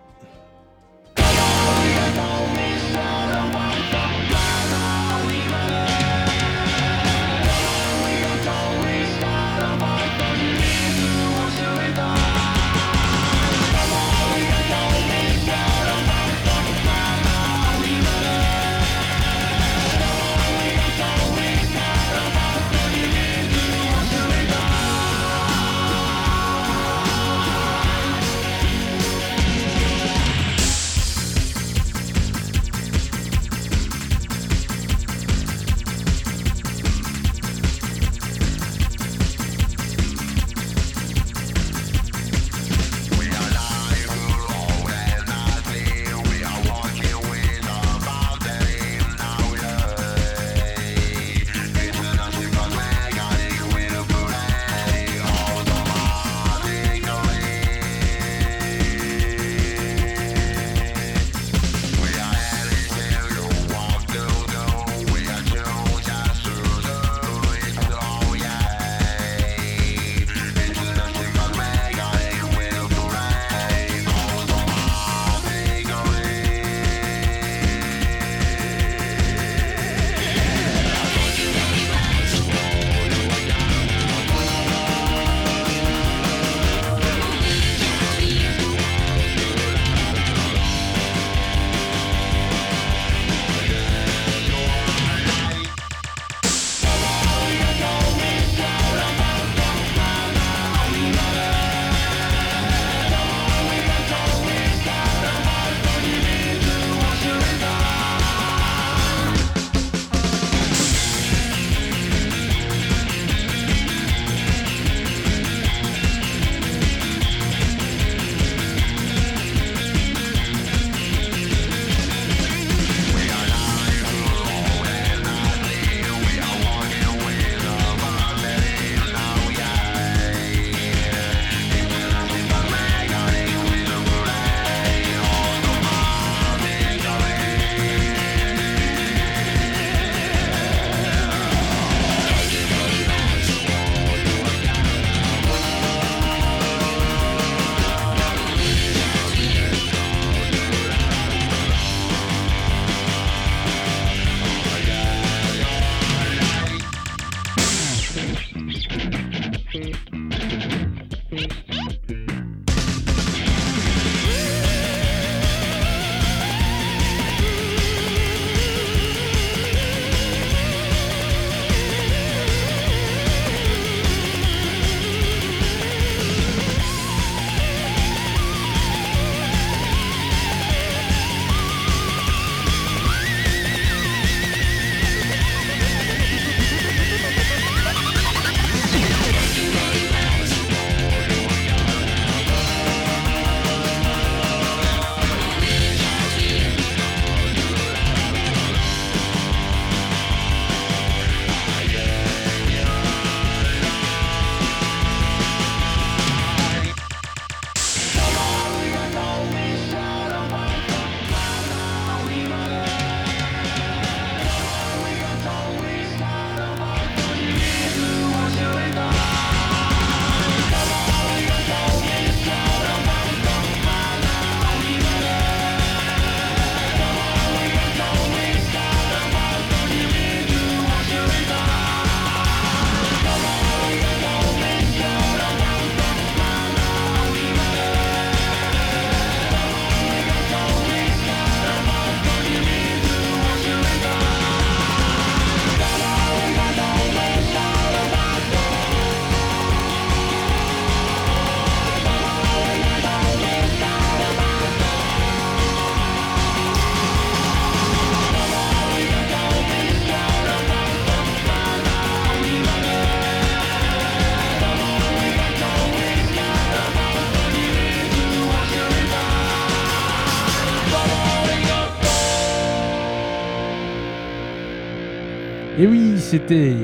[276.33, 276.75] C'était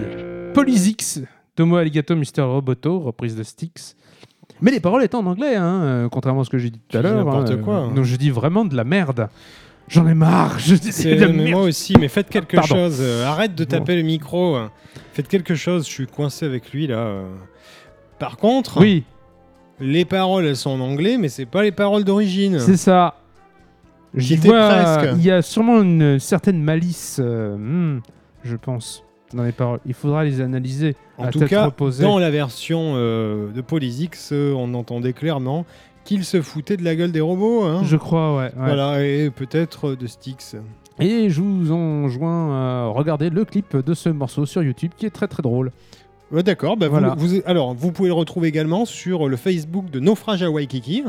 [0.52, 1.22] Polysix,
[1.56, 2.42] Tomo Alligato Mr.
[2.42, 3.96] Roboto, reprise de Styx.
[4.60, 6.98] Mais les paroles étaient en anglais, hein, euh, contrairement à ce que j'ai dit tout
[6.98, 7.16] à l'heure.
[7.24, 7.92] n'importe hein, quoi, euh, hein.
[7.94, 9.28] Donc je dis vraiment de la merde.
[9.88, 10.58] J'en ai marre.
[10.58, 11.50] Je dis de la mais merde.
[11.52, 12.74] moi aussi, mais faites quelque Pardon.
[12.74, 12.98] chose.
[13.00, 13.70] euh, arrête de Bon.
[13.70, 14.56] taper le micro.
[14.56, 14.66] euh,
[15.14, 15.86] Faites quelque chose.
[15.86, 17.22] Je suis coincé avec lui là.
[18.18, 19.04] Par contre, Oui,
[19.80, 22.58] les paroles elles sont en anglais, mais c'est pas les paroles d'origine.
[22.58, 23.14] c'est ça.
[24.14, 28.00] J'y vois, il y a sûrement une certaine malice, euh, hmm,
[28.44, 29.80] je pense, dans les paroles.
[29.86, 32.02] Il faudra les analyser En à tout tête cas, reposée.
[32.02, 35.66] dans la version euh, de Polysix, euh, on entendait clairement
[36.04, 37.64] qu'il se foutait de la gueule des robots.
[37.64, 37.82] hein.
[37.84, 38.44] Je crois, ouais.
[38.44, 38.50] ouais.
[38.56, 40.56] Voilà, et peut-être euh, de Styx.
[41.00, 45.10] Et je vous enjoins à regarder le clip de ce morceau sur YouTube qui est
[45.10, 45.70] très très drôle.
[46.32, 47.14] Ouais, D'accord, bah, Voilà.
[47.16, 51.04] vous, alors vous pouvez le retrouver également sur le Facebook de Naufrage à Waikiki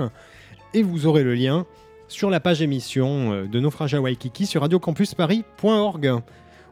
[0.73, 1.65] et vous aurez le lien
[2.07, 6.11] sur la page émission de Naufrage à Waikiki sur radiocampusparis.org.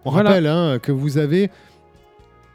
[0.07, 0.29] On Voilà.
[0.29, 1.49] rappelle hein, que vous avez.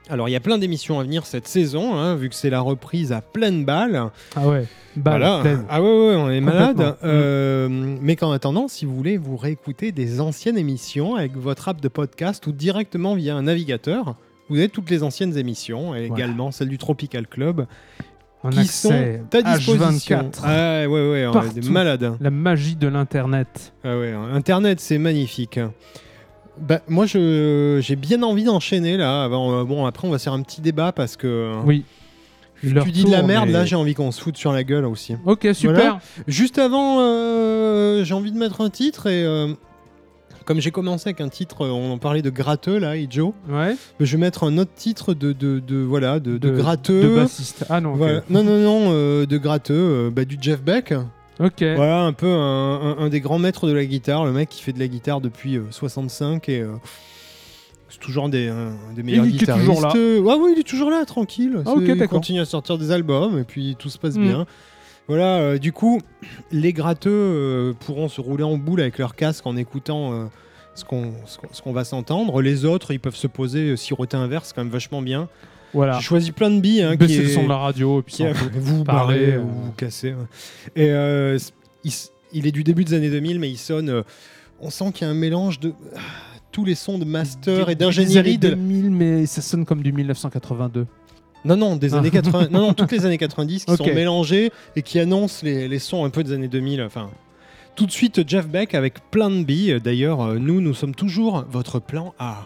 [0.09, 2.61] Alors il y a plein d'émissions à venir cette saison, hein, vu que c'est la
[2.61, 4.11] reprise à pleine balle.
[4.35, 5.41] Ah ouais, balle Voilà.
[5.43, 5.65] pleine.
[5.71, 6.97] Ah ouais, ouais, on est malade.
[7.05, 11.81] Euh, mais qu'en attendant, si vous voulez vous réécouter des anciennes émissions avec votre app
[11.81, 14.17] de podcast ou directement via un navigateur,
[14.49, 16.25] vous avez toutes les anciennes émissions, et Voilà.
[16.25, 17.67] également celles du Tropical Club,
[18.43, 20.19] En qui sont accès à disposition.
[20.19, 20.41] H24.
[20.43, 21.71] Ah ouais, ouais, on est des Partout.
[21.71, 22.17] malades.
[22.21, 23.73] La magie de l'internet.
[23.85, 25.61] Ah ouais, Internet, c'est magnifique.
[26.61, 29.25] Bah, moi, j'ai bien envie d'enchaîner là.
[29.25, 31.85] Avant, euh, bon, après, on va faire un petit débat parce que Oui.
[32.65, 33.49] Leur tu dis de la merde.
[33.49, 35.17] Là, j'ai envie qu'on se foute sur la gueule aussi.
[35.27, 35.75] Ok, super.
[35.75, 36.01] Voilà.
[36.29, 39.49] Juste avant, euh, j'ai envie de mettre un titre et euh,
[40.45, 43.35] comme j'ai commencé avec un titre, euh, on en parlait de gratteux là, Ijo.
[43.49, 43.75] Ouais.
[43.99, 47.03] Je vais mettre un autre titre de, de, de- voilà de, de De- gratteux.
[47.03, 47.65] De bassiste.
[47.69, 47.99] Ah non, ok.
[47.99, 48.21] Voilà.
[48.31, 50.95] Non non non euh, de gratteux, euh, bah, du Jeff Beck.
[51.43, 51.63] Ok.
[51.77, 54.63] Voilà un peu un, un- un des grands maîtres de la guitare, le mec qui
[54.63, 56.73] fait de la guitare depuis euh, 65 et euh,
[57.89, 59.67] c'est toujours un des, un des meilleurs il est guitaristes.
[59.67, 59.93] toujours là.
[59.97, 61.63] Euh, ouais, ouais, il est toujours là, tranquille.
[61.67, 64.23] Ah, ok, C'est- il continue à sortir des albums et puis tout se passe Mm.
[64.23, 64.47] bien.
[65.09, 66.01] Voilà, euh, du coup,
[66.53, 70.25] les gratteux euh, pourront se rouler en boule avec leur casque en écoutant euh,
[70.75, 72.41] ce qu'on va s'entendre.
[72.41, 75.29] Les autres, ils peuvent se poser, euh, siroter un verre, c'est quand même vachement bien.
[75.75, 75.95] Voilà.
[75.95, 76.83] J'ai choisi plein de billes.
[76.83, 79.41] Hein, qui le est- son de la radio et puis qui vous vous barrez euh.
[79.43, 80.11] ou vous cassez.
[80.11, 80.27] ouais.
[80.77, 81.39] Et euh,
[82.33, 83.89] il, est du début des années 2000, mais il sonne.
[83.89, 84.03] euh,
[84.61, 86.01] on sent qu'il y a un mélange de ah,
[86.53, 88.39] tous les sons de master et Des- d'ingénierie.
[88.39, 88.51] De...
[88.51, 90.87] 2000, mais ça sonne comme du 1982.
[91.45, 91.99] Non, non, des Ah.
[91.99, 92.49] années 80.
[92.51, 96.05] non, non, toutes les années 90 qui sont mélangées et qui annoncent les, les sons
[96.05, 96.83] un peu des années 2000.
[96.83, 97.11] Enfin,
[97.75, 99.81] tout de suite, Jeff Beck avec plein de billes.
[99.83, 102.45] D'ailleurs, nous, nous sommes toujours votre plan A.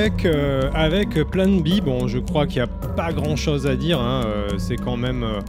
[0.00, 1.80] Beck euh, avec Plan B.
[1.84, 4.00] Bon, je crois qu'il n'y a pas grand chose à dire.
[4.00, 5.40] hein, euh, c'est quand même euh,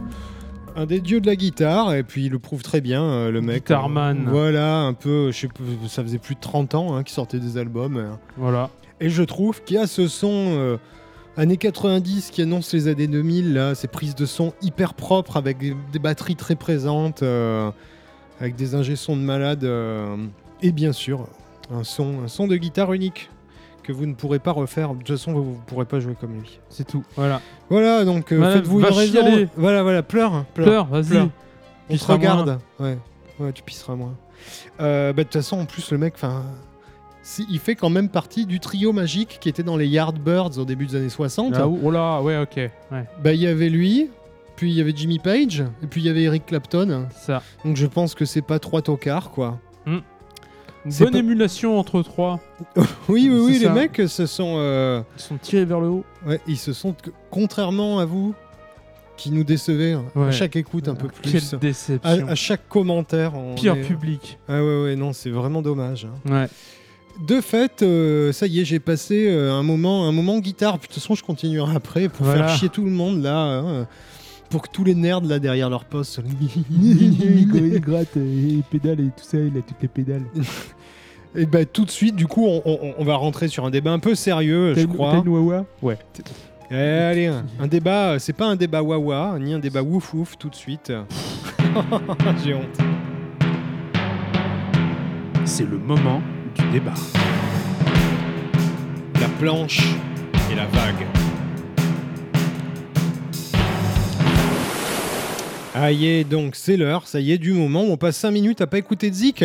[0.76, 1.94] un des dieux de la guitare.
[1.94, 3.62] Et puis il le prouve très bien, euh, le mec.
[3.62, 4.26] Guitarman.
[4.26, 5.54] Euh, voilà, un peu, je sais pas,
[5.88, 7.96] ça faisait plus de 30 ans hein, qu'il sortait des albums.
[7.96, 8.10] euh.
[8.36, 8.68] Voilà.
[9.00, 10.78] Et je trouve qu'il y a ce son
[11.38, 15.56] années 90 qui annonce les années 2000, là, ces prises de son hyper propres avec
[15.56, 17.22] des, des batteries très présentes,
[18.38, 20.14] avec des ingé de malade, euh,
[20.60, 21.26] et bien sûr,
[21.72, 23.30] un son, un son de guitare unique
[23.82, 24.92] que vous ne pourrez pas refaire.
[24.94, 26.58] De toute façon, vous ne pourrez pas jouer comme lui.
[26.68, 27.04] C'est tout.
[27.16, 27.40] Voilà.
[27.70, 29.12] Voilà, donc euh, Voilà, faites-vous une va raison.
[29.12, 29.48] chialer.
[29.56, 30.44] Voilà, voilà, pleure.
[30.54, 30.66] pleure.
[30.66, 31.04] Pleure, vas-y.
[31.08, 31.28] pleure.
[31.88, 32.58] On se Pisseras regarde.
[32.80, 32.96] Ouais.
[33.40, 34.14] ouais, tu pisseras moins.
[34.80, 36.44] Euh, bah, De toute façon, en plus, le mec, enfin,
[37.22, 40.64] c'est- il fait quand même partie du trio magique qui était dans les Yardbirds au
[40.64, 41.54] début des années 60.
[41.56, 42.56] Ah, oh là, ouais, ok.
[42.56, 42.70] Ouais,
[43.22, 44.10] Bah, il y avait lui,
[44.56, 47.06] puis il y avait Jimmy Page, et puis il y avait Eric Clapton.
[47.14, 47.42] ça.
[47.64, 49.58] Donc je pense que c'est pas trois tocards, quoi.
[50.84, 52.40] Une bonne pas- émulation entre trois.
[53.08, 53.72] Oui, oui, oui, les ça.
[53.72, 56.04] mecs se sont, euh, Ils sont tirés vers le haut.
[56.26, 56.94] ouais, ils se sont,
[57.30, 58.34] contrairement à vous,
[59.16, 60.32] qui nous décevez hein, à Ouais.
[60.32, 62.26] chaque écoute un peu plus, Quelle à, déception.
[62.28, 63.32] à chaque commentaire.
[63.56, 64.38] Pire est- public.
[64.48, 66.06] Ah ouais, ouais, non, c'est vraiment dommage.
[66.06, 66.30] hein.
[66.32, 66.48] Ouais.
[67.28, 70.78] De fait, euh, ça y est, j'ai passé euh, un moment, un moment guitare.
[70.78, 72.48] Puis, de toute façon, je continuerai après pour Voilà.
[72.48, 73.86] faire chier tout le monde là, hein,
[74.52, 76.20] pour que tous les nerds là derrière leur poste.
[76.70, 80.22] il gratte les pédales et tout ça, il a toutes les pédales.
[81.34, 83.90] Et bah tout de suite, du coup, on, on- on va rentrer sur un débat
[83.90, 85.12] un peu sérieux, je crois.
[85.80, 85.96] Ouais.
[86.70, 90.12] Eh, allez, un, un débat, euh, c'est pas un débat wawa, ni un débat wouf
[90.12, 90.92] wouf tout de suite.
[92.44, 92.78] j'ai honte.
[95.46, 96.20] C'est le moment
[96.54, 96.92] du débat.
[99.18, 99.80] La planche
[100.50, 101.06] et la vague.
[105.74, 108.30] Ah y est, donc c'est l'heure, ça y est, du moment où on passe 5
[108.30, 109.44] minutes à pas écouter de Zik.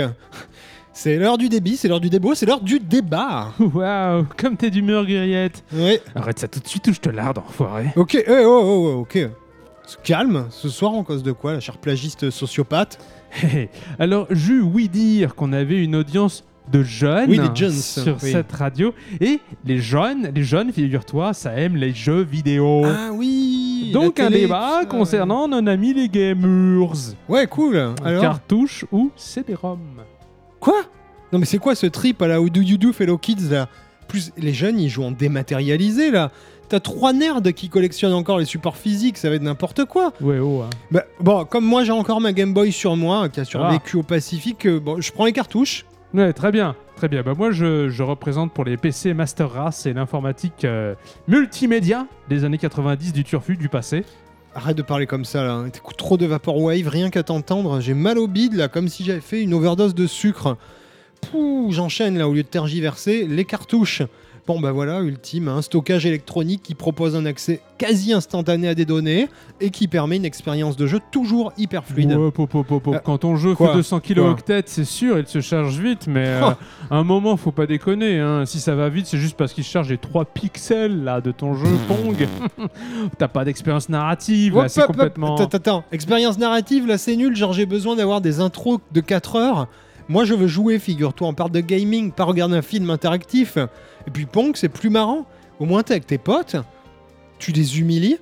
[0.91, 3.53] C'est l'heure du débit, c'est l'heure du débat, c'est l'heure du débat.
[3.59, 5.63] Waouh, comme t'es d'humeur, Guerriette.
[5.71, 6.01] Ouais.
[6.15, 7.93] Arrête ça tout de suite ou je te larde, enfoiré.
[7.95, 9.29] Ok, eh, oh, oh, oh, ok.
[10.03, 12.99] Calme, ce soir en cause de quoi, la chère plagiste sociopathe?
[13.99, 17.39] Alors, j'eus oui dire qu'on avait une audience de jeunes Oui,
[17.71, 18.31] sur oui.
[18.31, 18.93] cette radio.
[19.21, 22.83] Et les jeunes, les jeunes, figure-toi, ça aime les jeux vidéo.
[22.85, 24.97] Ah oui Donc la un télé, débat tout ça.
[24.97, 26.93] concernant nos amis les gamers.
[27.29, 27.93] Ouais, cool.
[28.03, 29.79] Alors Cartouches ou CD-ROM
[30.59, 30.81] Quoi?
[31.31, 33.67] Non mais c'est quoi ce trip à la How Do You Do Fellow Kids là?
[34.07, 36.31] Plus les jeunes ils jouent en dématérialisé là.
[36.69, 40.11] T'as trois nerds qui collectionnent encore les supports physiques, ça va être n'importe quoi.
[40.19, 40.63] Ouais, oh.
[40.63, 40.69] hein.
[40.91, 44.03] Bah, bon, comme moi j'ai encore ma Game Boy sur moi qui a survécu au
[44.03, 45.85] Pacifique, euh, bon, je prends les cartouches.
[46.13, 47.21] Ouais, très bien, très bien.
[47.21, 50.95] Bah, moi, je, je représente pour les PC Master Race et l'informatique euh,
[51.27, 54.03] multimédia des années 90 du turfu du passé.
[54.55, 58.17] Arrête de parler comme ça là, t'écoutes trop de Vaporwave, rien qu'à t'entendre, j'ai mal
[58.17, 60.57] au bide là, comme si j'avais fait une overdose de sucre.
[61.29, 64.01] Pouh, j'enchaîne là, au lieu de tergiverser, les cartouches.
[64.47, 68.85] Bon bah voilà, ultime, un stockage électronique qui propose un accès quasi instantané à des
[68.85, 69.27] données
[69.59, 72.13] et qui permet une expérience de jeu toujours hyper fluide.
[72.13, 72.95] Ouais, pop, pop, pop, pop.
[72.95, 76.25] Euh, Quand ton jeu quoi fait 200 kilooctets, c'est sûr, il se charge vite, mais
[76.27, 76.51] euh,
[76.89, 78.19] à un moment, faut pas déconner.
[78.19, 78.45] hein.
[78.45, 81.53] Si ça va vite, c'est juste parce qu'il charge les 3 pixels là de ton
[81.53, 82.15] jeu Pong.
[83.17, 85.35] T'as pas d'expérience narrative, là, c'est complètement.
[85.35, 89.35] Attends, attends, expérience narrative, là c'est nul, genre j'ai besoin d'avoir des intros de 4
[89.35, 89.67] heures.
[90.09, 93.57] Moi je veux jouer, figure-toi, on parle de gaming, pas regarder un film interactif.
[94.07, 95.25] Et puis Pong, c'est plus marrant.
[95.59, 96.55] Au moins t'es avec tes potes,
[97.39, 98.17] tu les humilies,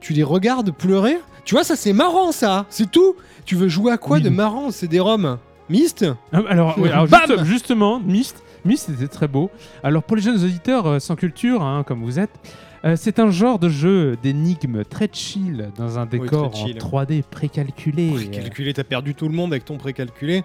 [0.00, 1.18] tu les regardes pleurer.
[1.44, 3.16] Tu vois, ça c'est marrant ça, c'est tout.
[3.44, 4.22] Tu veux jouer à quoi Oui.
[4.22, 4.70] de marrant?
[4.70, 5.38] C'est des roms.
[5.68, 6.04] Myst?
[6.32, 6.76] Ah, Alors,
[7.06, 9.50] juste- justement, Myst, Myst était très beau.
[9.82, 12.30] Alors pour les jeunes auditeurs euh, sans culture, hein, comme vous êtes,
[12.84, 16.76] euh, c'est un genre de jeu d'énigmes très chill dans un décor chill.
[16.76, 18.10] en 3D précalculé.
[18.12, 20.44] Précalculé, t'as perdu tout le monde avec ton précalculé.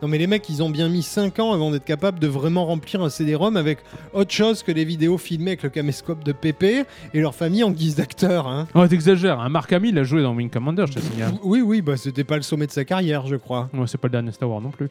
[0.00, 2.64] Non mais les mecs, ils ont bien mis 5 ans avant d'être capables de vraiment
[2.66, 3.78] remplir un CD-ROM avec
[4.12, 6.84] autre chose que les vidéos filmées avec le caméscope de Pépé
[7.14, 8.46] et leur famille en guise d'acteur.
[8.46, 8.68] Hein.
[8.74, 9.48] Oh, t'exagères, hein.
[9.48, 11.34] Mark Hamill a joué dans Wing Commander, je te signale.
[11.42, 13.68] Oui, oui, bah c'était pas le sommet de sa carrière, je crois.
[13.74, 14.88] Ouais, c'est pas le dernier Star Wars non plus.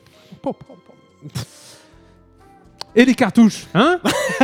[2.95, 3.99] Et les cartouches, hein,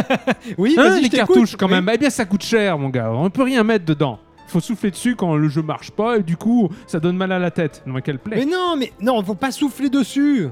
[0.58, 1.72] Oui, Hein, Les cartouches quand Oui.
[1.74, 1.90] même.
[1.94, 3.12] Eh bien, ça coûte cher, mon gars.
[3.12, 4.20] On peut rien mettre dedans.
[4.54, 7.40] Faut souffler dessus quand le jeu marche pas et du coup, ça donne mal à
[7.40, 7.82] la tête.
[7.88, 8.38] Non, mais quelle plaie.
[8.38, 10.48] Mais non, mais non, faut pas souffler dessus.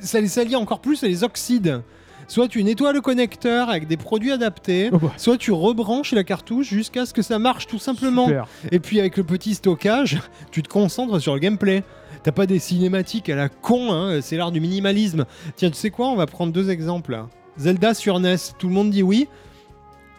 [0.00, 1.82] Ça les salit encore plus, ça les oxyde.
[2.28, 6.22] Soit tu nettoies le connecteur avec des produits adaptés, Oh, bah, soit tu rebranches la
[6.22, 8.26] cartouche jusqu'à ce que ça marche tout simplement.
[8.26, 8.46] super.
[8.70, 10.20] Et puis avec le petit stockage,
[10.52, 11.82] tu te concentres sur le gameplay.
[12.22, 15.24] T'as pas des cinématiques à la con, hein, c'est l'art du minimalisme.
[15.56, 17.24] Tiens, tu sais quoi On va prendre deux exemples.
[17.58, 19.26] Zelda sur NES, tout le monde dit oui.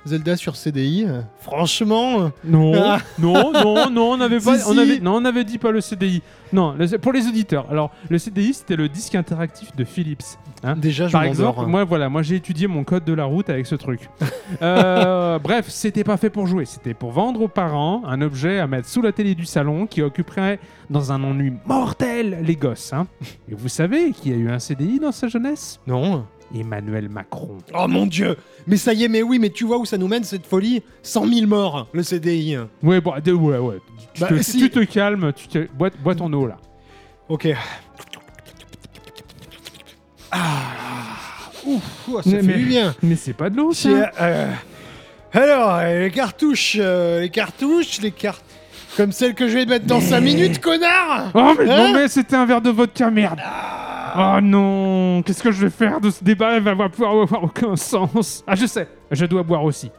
[0.05, 1.05] Zelda sur CDI.
[1.07, 2.99] euh, Franchement, Non, Ah.
[3.19, 4.79] non, non, non, on avait pas, Si, on si.
[4.79, 6.21] avait, non, on avait dit pas le CDI.
[6.51, 7.65] Non, le- pour les auditeurs.
[7.71, 10.23] Alors, le CDI, c'était le disque interactif de Philips.
[10.63, 10.75] hein.
[10.75, 13.65] déjà, je Par exemple, moi, voilà, moi j'ai étudié mon code de la route avec
[13.65, 14.09] ce truc.
[14.61, 18.67] Euh, bref, c'était pas fait pour jouer, c'était pour vendre aux parents un objet à
[18.67, 20.59] mettre sous la télé du salon qui occuperait
[20.91, 22.93] dans un ennui mortel les gosses.
[22.93, 23.07] hein.
[23.49, 25.79] Et vous savez qui a eu un CDI dans sa jeunesse?
[25.87, 26.25] Non.
[26.53, 27.57] Emmanuel Macron.
[27.73, 28.37] Oh mon dieu
[28.67, 30.83] Mais ça y est, mais oui, mais tu vois où ça nous mène cette folie?
[31.01, 32.57] 100 000 morts, le CDI.
[32.81, 33.77] Ouais, bon, de- ouais, ouais.
[34.13, 34.57] Tu, Bah, te, si.
[34.57, 36.57] tu te calmes, tu te, bois, bois ton eau là.
[37.29, 37.47] Ok.
[40.31, 40.39] Ah
[41.65, 42.95] Ouf, ça Mais- fait mais- du bien.
[43.01, 43.89] Mais c'est pas de l'eau, ça.
[43.89, 44.51] Tiens, euh,
[45.31, 48.43] alors, euh, les cartouches, euh, les cartouches, les cartes...
[48.97, 51.93] Comme celle que je vais te mettre dans 5 minutes, connard Oh, mais Hein non,
[51.93, 53.39] mais c'était un verre de vodka, merde.
[54.15, 56.57] Oh non, qu'est-ce que je vais faire de ce débat?
[56.57, 58.43] Il va va pouvoir avoir aucun sens.
[58.45, 59.91] Ah, je sais, je dois boire aussi.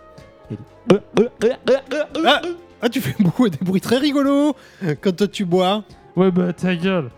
[0.91, 2.41] ah,
[2.83, 4.55] ah, tu fais beaucoup des bruits très rigolos
[5.01, 5.85] quand toi, tu bois.
[6.17, 7.11] Ouais, bah ta gueule.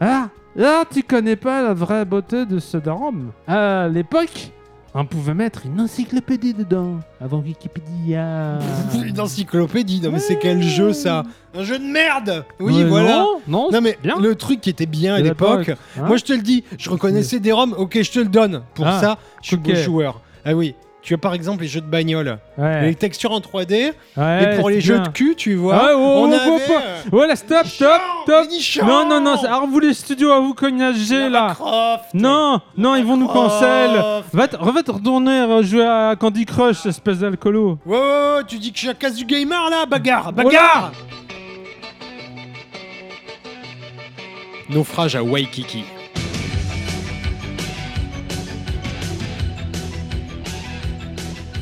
[0.00, 3.30] Ah, là, tu connais pas la vraie beauté de ce darum.
[3.46, 4.52] À l'époque,
[4.96, 8.58] on pouvait mettre une encyclopédie dedans, avant Wikipédia.
[9.04, 11.24] Une encyclopédie, non mais c'est quel jeu ça
[11.54, 14.18] Un jeu de merde Oui, voilà Non, non, Non mais bien.
[14.20, 16.04] le truc qui était bien à De l'époque, l'époque, hein.
[16.06, 18.62] moi je te le dis, je reconnaissais des ROM, ok je te le donne.
[18.74, 20.20] Pour Ah, ça, je suis joueur.
[20.44, 20.74] Ah oui,
[21.04, 22.86] tu as par exemple les jeux de bagnole, Ouais.
[22.86, 25.98] les textures en 3D, Ouais, et pour les jeux de cul, tu vois, Ah, oh,
[25.98, 26.48] on oh, avait...
[26.48, 28.48] oh, oh, euh, Voilà, stop, stop, stop.
[28.86, 31.52] Non, non, non, alors vous les studios à vous cognager là.
[31.54, 33.90] Croft, Non, non, ils vont nous cancel.
[34.32, 37.78] Va te, va te retourner euh, jouer à Candy Crush, espèce d'alcoolo.
[37.84, 38.02] Ouais, ouais,
[38.38, 40.90] ouais, tu dis que je suis la casse du gamer là Bagarre Bagarre
[44.70, 45.84] Naufrage à Waikiki.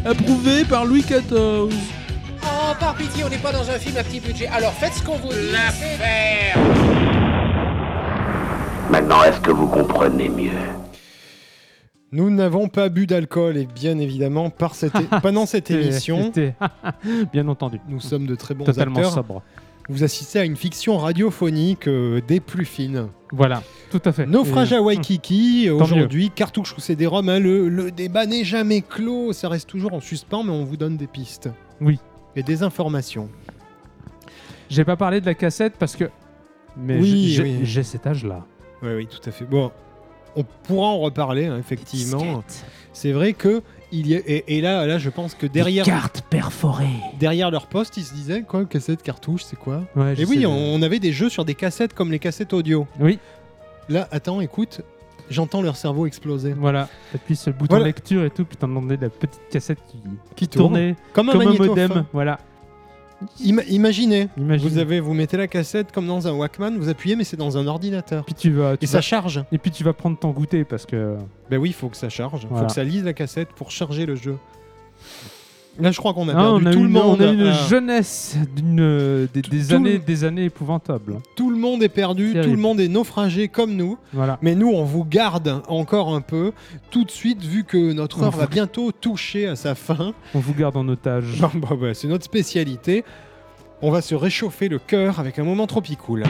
[0.05, 1.23] Approuvé par Louis XIV.
[2.45, 4.49] Oh, par pitié, on n'est pas dans un film à petit budget.
[4.49, 5.53] Alors faites ce qu'on vous dit.
[5.53, 6.57] L'affaire
[8.91, 10.51] Maintenant, est-ce que vous comprenez mieux?
[12.11, 16.31] Nous n'avons pas bu d'alcool et bien évidemment par cette é- pendant cette émission,
[17.33, 17.81] Bien entendu.
[17.89, 19.13] nous sommes de très bons Totalement acteurs.
[19.15, 19.43] sobre.
[19.89, 23.07] Vous assistez à une fiction radiophonique euh, des plus fines.
[23.33, 23.63] Voilà,
[23.93, 24.27] tout à fait.
[24.27, 29.33] Naufrage Et- à Waikiki, aujourd'hui, cartouche ou CD-ROM, hein, le, le débat n'est jamais clos,
[29.33, 31.49] ça reste toujours en suspens, mais on vous donne des pistes.
[31.81, 31.99] Oui.
[32.35, 33.29] Et des informations.
[34.71, 36.11] J'ai pas parlé de la cassette parce que.
[36.77, 37.43] Mais Oui, j'ai
[37.81, 37.85] oui.
[37.85, 38.47] cet âge-là.
[38.83, 39.45] Oui, oui, tout à fait.
[39.45, 39.71] Bon,
[40.35, 42.43] on pourra en reparler, hein, effectivement.
[42.95, 43.63] C'est vrai que
[43.95, 46.87] il y a, et, et là, là, je pense que derrière, Cartes perforées.
[47.21, 49.83] derrière leur poste, ils se disaient quoi, cassette, cartouche, c'est quoi?
[49.95, 52.87] Ouais, Et oui, on avait des jeux sur des cassettes comme les cassettes audio.
[52.99, 53.19] Oui.
[53.93, 54.81] Là, attends, écoute,
[55.31, 56.53] j'entends leur cerveau exploser.
[56.55, 56.89] Voilà.
[57.15, 57.85] Et puis ce bouton Voilà.
[57.87, 59.99] lecture et tout, puis t'entendais la petite cassette qui,
[60.35, 61.69] Qui tourne tournait comme un comme un magnétophone.
[61.89, 62.05] modem.
[62.13, 62.39] Voilà.
[63.41, 64.69] Ima- imaginez, Imagine.
[64.69, 67.57] vous avez, vous mettez la cassette comme dans un Walkman, vous appuyez, mais c'est dans
[67.57, 68.25] un ordinateur.
[68.25, 68.77] Puis tu vas.
[68.77, 69.45] tu Et ça charge.
[69.53, 71.17] Et puis tu vas prendre ton goûter parce que.
[71.49, 72.41] Ben oui, il faut que ça charge.
[72.43, 72.63] Il Voilà.
[72.63, 74.37] faut que ça lise la cassette pour charger le jeu.
[75.81, 77.17] Là, je crois qu'on a Ah, perdu on a tout une, le monde.
[77.19, 81.21] On a une Ah, jeunesse d'une euh, des, des tout années le- des années épouvantables.
[81.35, 83.97] Tout le monde est perdu, tout le monde est naufragé comme nous.
[84.13, 84.39] Voilà.
[84.43, 86.53] Mais nous, on vous garde encore un peu.
[86.91, 90.13] Tout de suite, vu que notre heure va bientôt toucher à sa fin.
[90.35, 91.39] On vous garde en otage.
[91.41, 93.03] Bon, bon, bah, c'est notre spécialité.
[93.81, 96.25] On va se réchauffer le cœur avec un moment tropicool.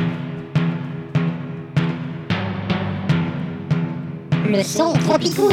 [4.49, 4.93] Le son.
[4.95, 5.53] Tropicool.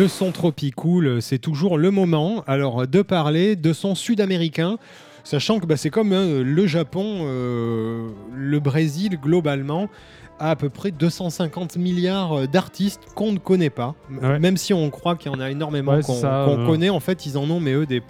[0.00, 2.42] Le son tropicool, c'est toujours le moment.
[2.46, 4.78] Alors, de parler de son sud-américain.
[5.24, 9.90] Sachant que bah, c'est comme hein, le Japon, euh, le Brésil globalement
[10.38, 13.94] a à peu près 250 milliards d'artistes qu'on ne connaît pas.
[14.22, 14.38] Ouais.
[14.38, 16.64] Même si on croit qu'il y en a énormément Ouais, qu'on euh.
[16.66, 18.02] connaît, en fait ils en ont mais eux des...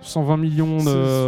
[0.00, 0.78] 120 millions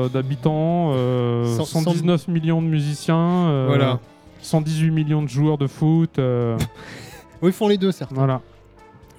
[0.09, 3.99] d'habitants, euh, Cent- 119 millions de musiciens, euh, Voilà.
[4.41, 6.19] 118 millions de joueurs de foot.
[6.19, 6.57] euh,
[7.43, 8.15] Oui, ils font les deux certains.
[8.15, 8.41] voilà.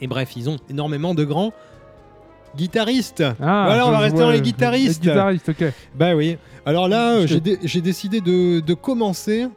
[0.02, 1.54] Et bref, ils ont énormément de grands
[2.56, 3.22] guitaristes.
[3.42, 5.04] Ah, Voilà, on va rester dans les guitaristes.
[5.04, 5.64] Les guitaristes, ok.
[5.96, 6.38] Bah oui.
[6.66, 9.48] Alors là, euh, j'ai dé- j'ai décidé de, de commencer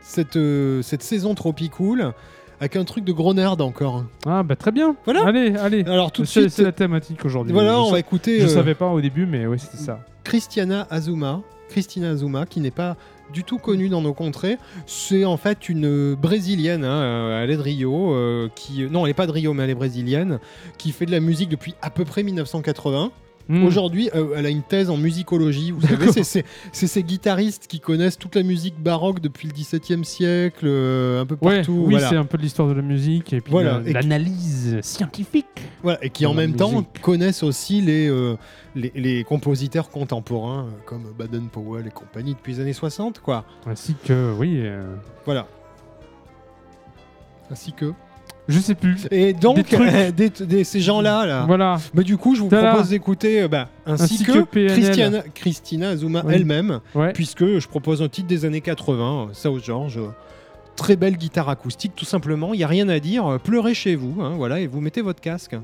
[0.00, 2.12] cette, euh, cette saison tropicool
[2.60, 4.04] avec un truc de gros nerd encore.
[4.26, 4.94] Ah bah très bien.
[5.04, 5.24] Voilà.
[5.26, 5.84] Allez, allez.
[5.84, 7.52] Alors tout de suite, c'est la thématique aujourd'hui.
[7.52, 10.00] voilà, je, on va écouter je euh, savais pas au début, mais oui, c'était ça.
[10.24, 11.40] Christiana Azuma.
[11.70, 12.96] Christina Azuma, qui n'est pas
[13.32, 14.58] du tout connue dans nos contrées.
[14.86, 18.84] C'est en fait une brésilienne, hein, euh, elle est de Rio, euh, qui...
[18.90, 20.38] Non, elle n'est pas de Rio, mais elle est brésilienne,
[20.78, 23.10] qui fait de la musique depuis à peu près 1980.
[23.48, 23.64] Mm.
[23.64, 25.70] Aujourd'hui, euh, elle a une thèse en musicologie.
[25.72, 30.64] Vous savez, c'est- ces guitaristes qui connaissent toute la musique baroque depuis le XVIIe siècle,
[30.66, 31.72] euh, un peu Ouais, partout.
[31.86, 32.08] oui, voilà.
[32.08, 35.46] c'est un peu de l'histoire de la musique et puis Voilà, l'analyse scientifique.
[35.82, 37.00] Voilà, et qui en même temps musique.
[37.00, 38.36] connaissent aussi les, euh,
[38.76, 43.44] les, les compositeurs contemporains comme Baden Powell et compagnie depuis les années 60, quoi.
[43.66, 44.62] Ainsi que, oui,
[45.24, 45.46] Voilà.
[47.50, 47.92] Ainsi que.
[48.48, 49.06] Je sais plus.
[49.10, 49.90] Et donc, Des trucs.
[50.16, 51.44] des- des- ces gens-là, là.
[51.46, 51.78] Voilà.
[51.94, 54.44] Bah, du coup, je vous propose d'écouter euh, bah, ainsi, Ainsi que.
[54.68, 56.34] Christiana, Christina Azuma Oui.
[56.34, 57.12] elle-même, Ouais.
[57.12, 60.00] puisque je propose un titre des années 80, euh, South George.
[60.74, 62.54] Très belle guitare acoustique, tout simplement.
[62.54, 63.26] Il n'y a rien à dire.
[63.26, 65.54] euh, Pleurez chez vous, hein, voilà, et vous mettez votre casque.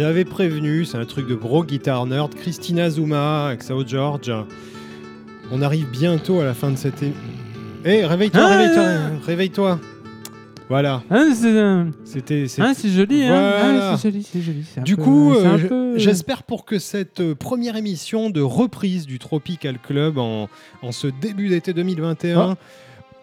[0.00, 4.32] J'avais prévenu, c'est un truc de gros guitar nerd, Christina Zuma Sao George.
[5.52, 7.02] On arrive bientôt à la fin de cette...
[7.02, 7.12] é-
[7.84, 9.80] Eh, réveille-toi, Ah, réveille-toi, ah, réveille-toi.
[10.70, 12.48] Voilà, Hein, c'est euh, c'était...
[12.48, 13.28] c'est- hein, c'est joli, hein.
[13.60, 13.90] Voilà.
[13.92, 14.64] Ah, c'est joli, c'est joli.
[14.72, 18.40] c'est un Du peu- coup, euh, peu- j'espère pour que cette euh, première émission de
[18.40, 20.48] reprise du Tropical Club en,
[20.80, 22.56] en ce début d'été 2021, Ah.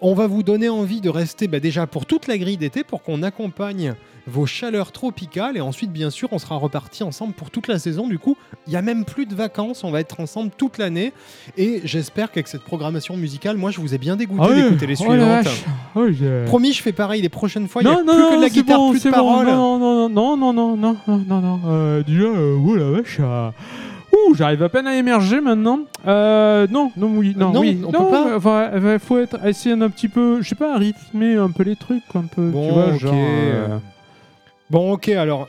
[0.01, 3.01] On va vous donner envie de rester bah, déjà pour toute la grille d'été pour
[3.03, 3.95] qu'on accompagne
[4.29, 8.07] vos chaleurs tropicales et ensuite bien sûr on sera reparti ensemble pour toute la saison.
[8.07, 8.35] Du coup,
[8.67, 11.13] il y a même plus de vacances, on va être ensemble toute l'année
[11.57, 14.95] et j'espère qu'avec cette programmation musicale, moi je vous ai bien dégoûté Ah d'écouter les
[15.01, 15.47] Oh suivantes.
[15.95, 16.05] Oh,
[16.45, 18.35] Promis, je fais pareil les prochaines fois, il n'y a Non, plus non, que de
[18.35, 19.15] non, la guitare, bon, plus de bon.
[19.15, 19.47] paroles.
[19.47, 21.59] Non, non, non, non, non, non, non, non, non, non.
[21.67, 23.17] Euh, déjà, euh, oh la vache.
[23.21, 23.49] euh,
[24.29, 25.79] Ouh, j'arrive à peine à émerger maintenant.
[26.07, 27.81] Euh, non, non, oui, non, Non, oui.
[27.85, 30.77] on non, peut pas Enfin, il faut être, essayer un petit peu, je sais pas,
[30.77, 32.99] rythmer un peu les trucs, un peu, Bon, tu vois, ok.
[32.99, 33.13] genre.
[33.15, 33.77] euh,
[34.69, 35.47] Bon, ok, alors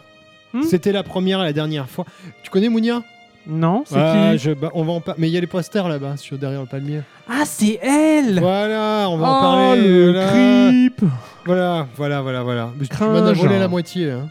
[0.54, 2.06] Hmm C'était la première et la dernière fois.
[2.42, 3.02] Tu connais Mounia?
[3.46, 4.38] Non, c'est Ah, qui?
[4.38, 6.60] je- bah, on va en par- Mais il y a les posters là-bas, sur derrière
[6.60, 7.00] le palmier.
[7.28, 9.82] Ah, c'est elle Voilà, on va en Oh, parler.
[9.86, 10.26] le voilà.
[10.28, 11.00] creep
[11.46, 12.70] Voilà, voilà, voilà, voilà.
[12.78, 14.10] Mais Tu m'en as volé la moitié.
[14.10, 14.28] Hein.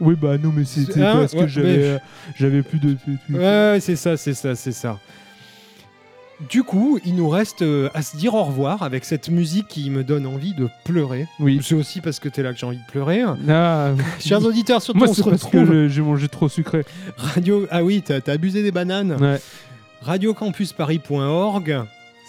[0.00, 1.98] Oui, bah non, mais c'était Hein parce que j'avais mais- euh,
[2.36, 2.96] j'avais plus de...
[3.30, 4.98] Ouais, c'est ça, c'est ça, c'est ça.
[6.50, 9.88] Du coup, il nous reste euh, à se dire au revoir avec cette musique qui
[9.88, 11.28] me donne envie de pleurer.
[11.38, 11.60] Oui.
[11.62, 13.22] C'est aussi parce que t'es là que j'ai envie de pleurer.
[13.48, 15.88] Ah, Chers auditeurs, surtout moi, on se c'est parce que retrouve.
[15.88, 16.84] j'ai mangé trop sucré.
[17.16, 17.68] Radio.
[17.70, 19.16] Ah oui, t'as t'as abusé des bananes.
[19.20, 19.40] Ouais.
[20.02, 21.84] radiocampusparis.org,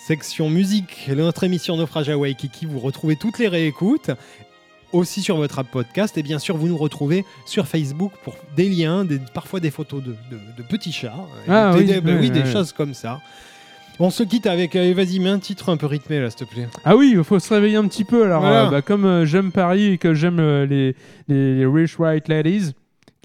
[0.08, 2.68] section musique, notre émission Naufrage à Waikiki.
[2.68, 4.12] Vous retrouvez toutes les réécoutes,
[4.96, 6.18] aussi sur votre app podcast.
[6.18, 10.02] Et bien sûr, vous nous retrouvez sur Facebook pour des liens, des, parfois des photos
[10.04, 11.14] de, de- de petits chats.
[11.48, 13.20] Ah Des- oui, des, bah oui, des choses comme ça.
[14.00, 14.76] On se quitte avec.
[14.76, 16.68] euh, Vas-y, mets un titre un peu rythmé là, s'il te plaît.
[16.84, 18.26] Ah oui, il faut se réveiller un petit peu.
[18.26, 18.68] Alors, Voilà.
[18.68, 20.96] euh, bah, comme euh, j'aime Paris et que j'aime euh, les,
[21.30, 22.74] les, les rich white ladies,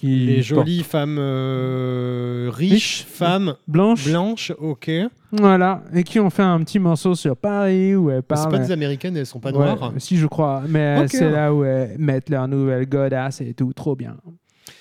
[0.01, 3.07] qui Les portent jolies femmes euh, riches, Riches.
[3.07, 4.91] femmes blanches, blanches, ok.
[5.33, 8.51] voilà, et qui ont fait un petit morceau sur Paris où elles C'est parlent.
[8.53, 9.93] pas des américaines, elles sont pas Ouais, noires.
[9.99, 13.95] si je crois, mais c'est là où elles mettent leur nouvelle godasse et tout, trop
[13.95, 14.17] bien.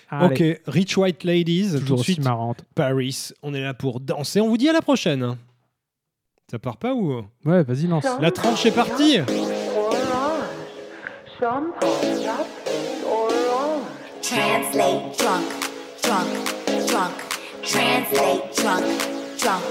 [0.10, 2.24] Allez, Ok, Rich White Ladies, tout toujours de aussi suite.
[2.24, 2.64] marrante.
[2.74, 3.30] Paris.
[3.44, 4.40] On est là pour danser.
[4.42, 5.36] On vous dit à la prochaine.
[6.50, 7.22] Ça part pas ou?
[7.46, 8.06] Ouais, vas-y, lance.
[8.20, 9.20] La tranche est partie
[14.30, 15.50] Translate drunk,
[16.04, 16.30] drunk,
[16.88, 17.16] drunk.
[17.64, 18.86] Translate drunk,
[19.40, 19.66] drunk,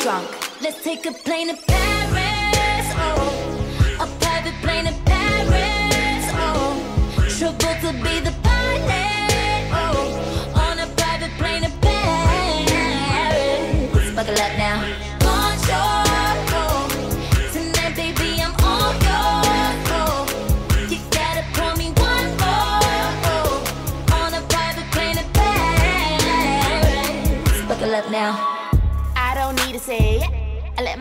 [0.00, 0.60] drunk.
[0.60, 4.00] Let's take a plane to Paris, oh.
[4.00, 6.74] A private plane to Paris, oh.
[7.38, 9.11] Trouble to be the pilot,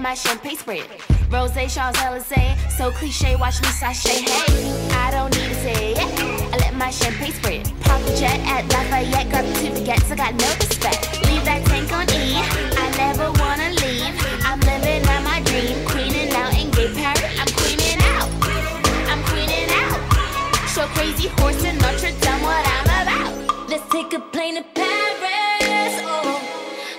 [0.01, 0.83] my champagne spread.
[1.29, 3.35] Rose Charles say so cliche.
[3.35, 4.25] Watch me sashay.
[4.25, 5.97] Hey, I don't need to say it.
[6.53, 7.71] I let my champagne spread.
[7.81, 9.29] Pop a jet at Lafayette.
[9.29, 10.11] Got two baguettes.
[10.11, 11.21] I got no respect.
[11.27, 12.33] Leave that tank on E.
[12.83, 14.13] I never wanna leave.
[14.43, 15.85] I'm living out my dream.
[15.85, 17.21] Queening out in gay Paris.
[17.39, 18.29] I'm queening out.
[19.11, 20.01] I'm queening out.
[20.73, 23.69] Show crazy horse in Notre Dame what I'm about.
[23.69, 26.41] Let's take a plane to Paris, oh.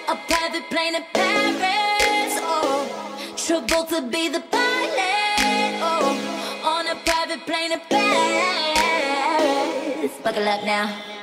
[0.09, 1.72] A private plane to Paris.
[3.45, 6.15] Trouble to be the pilot, oh.
[6.65, 8.13] On a private plane to Paris.
[10.23, 11.22] Buckle up now.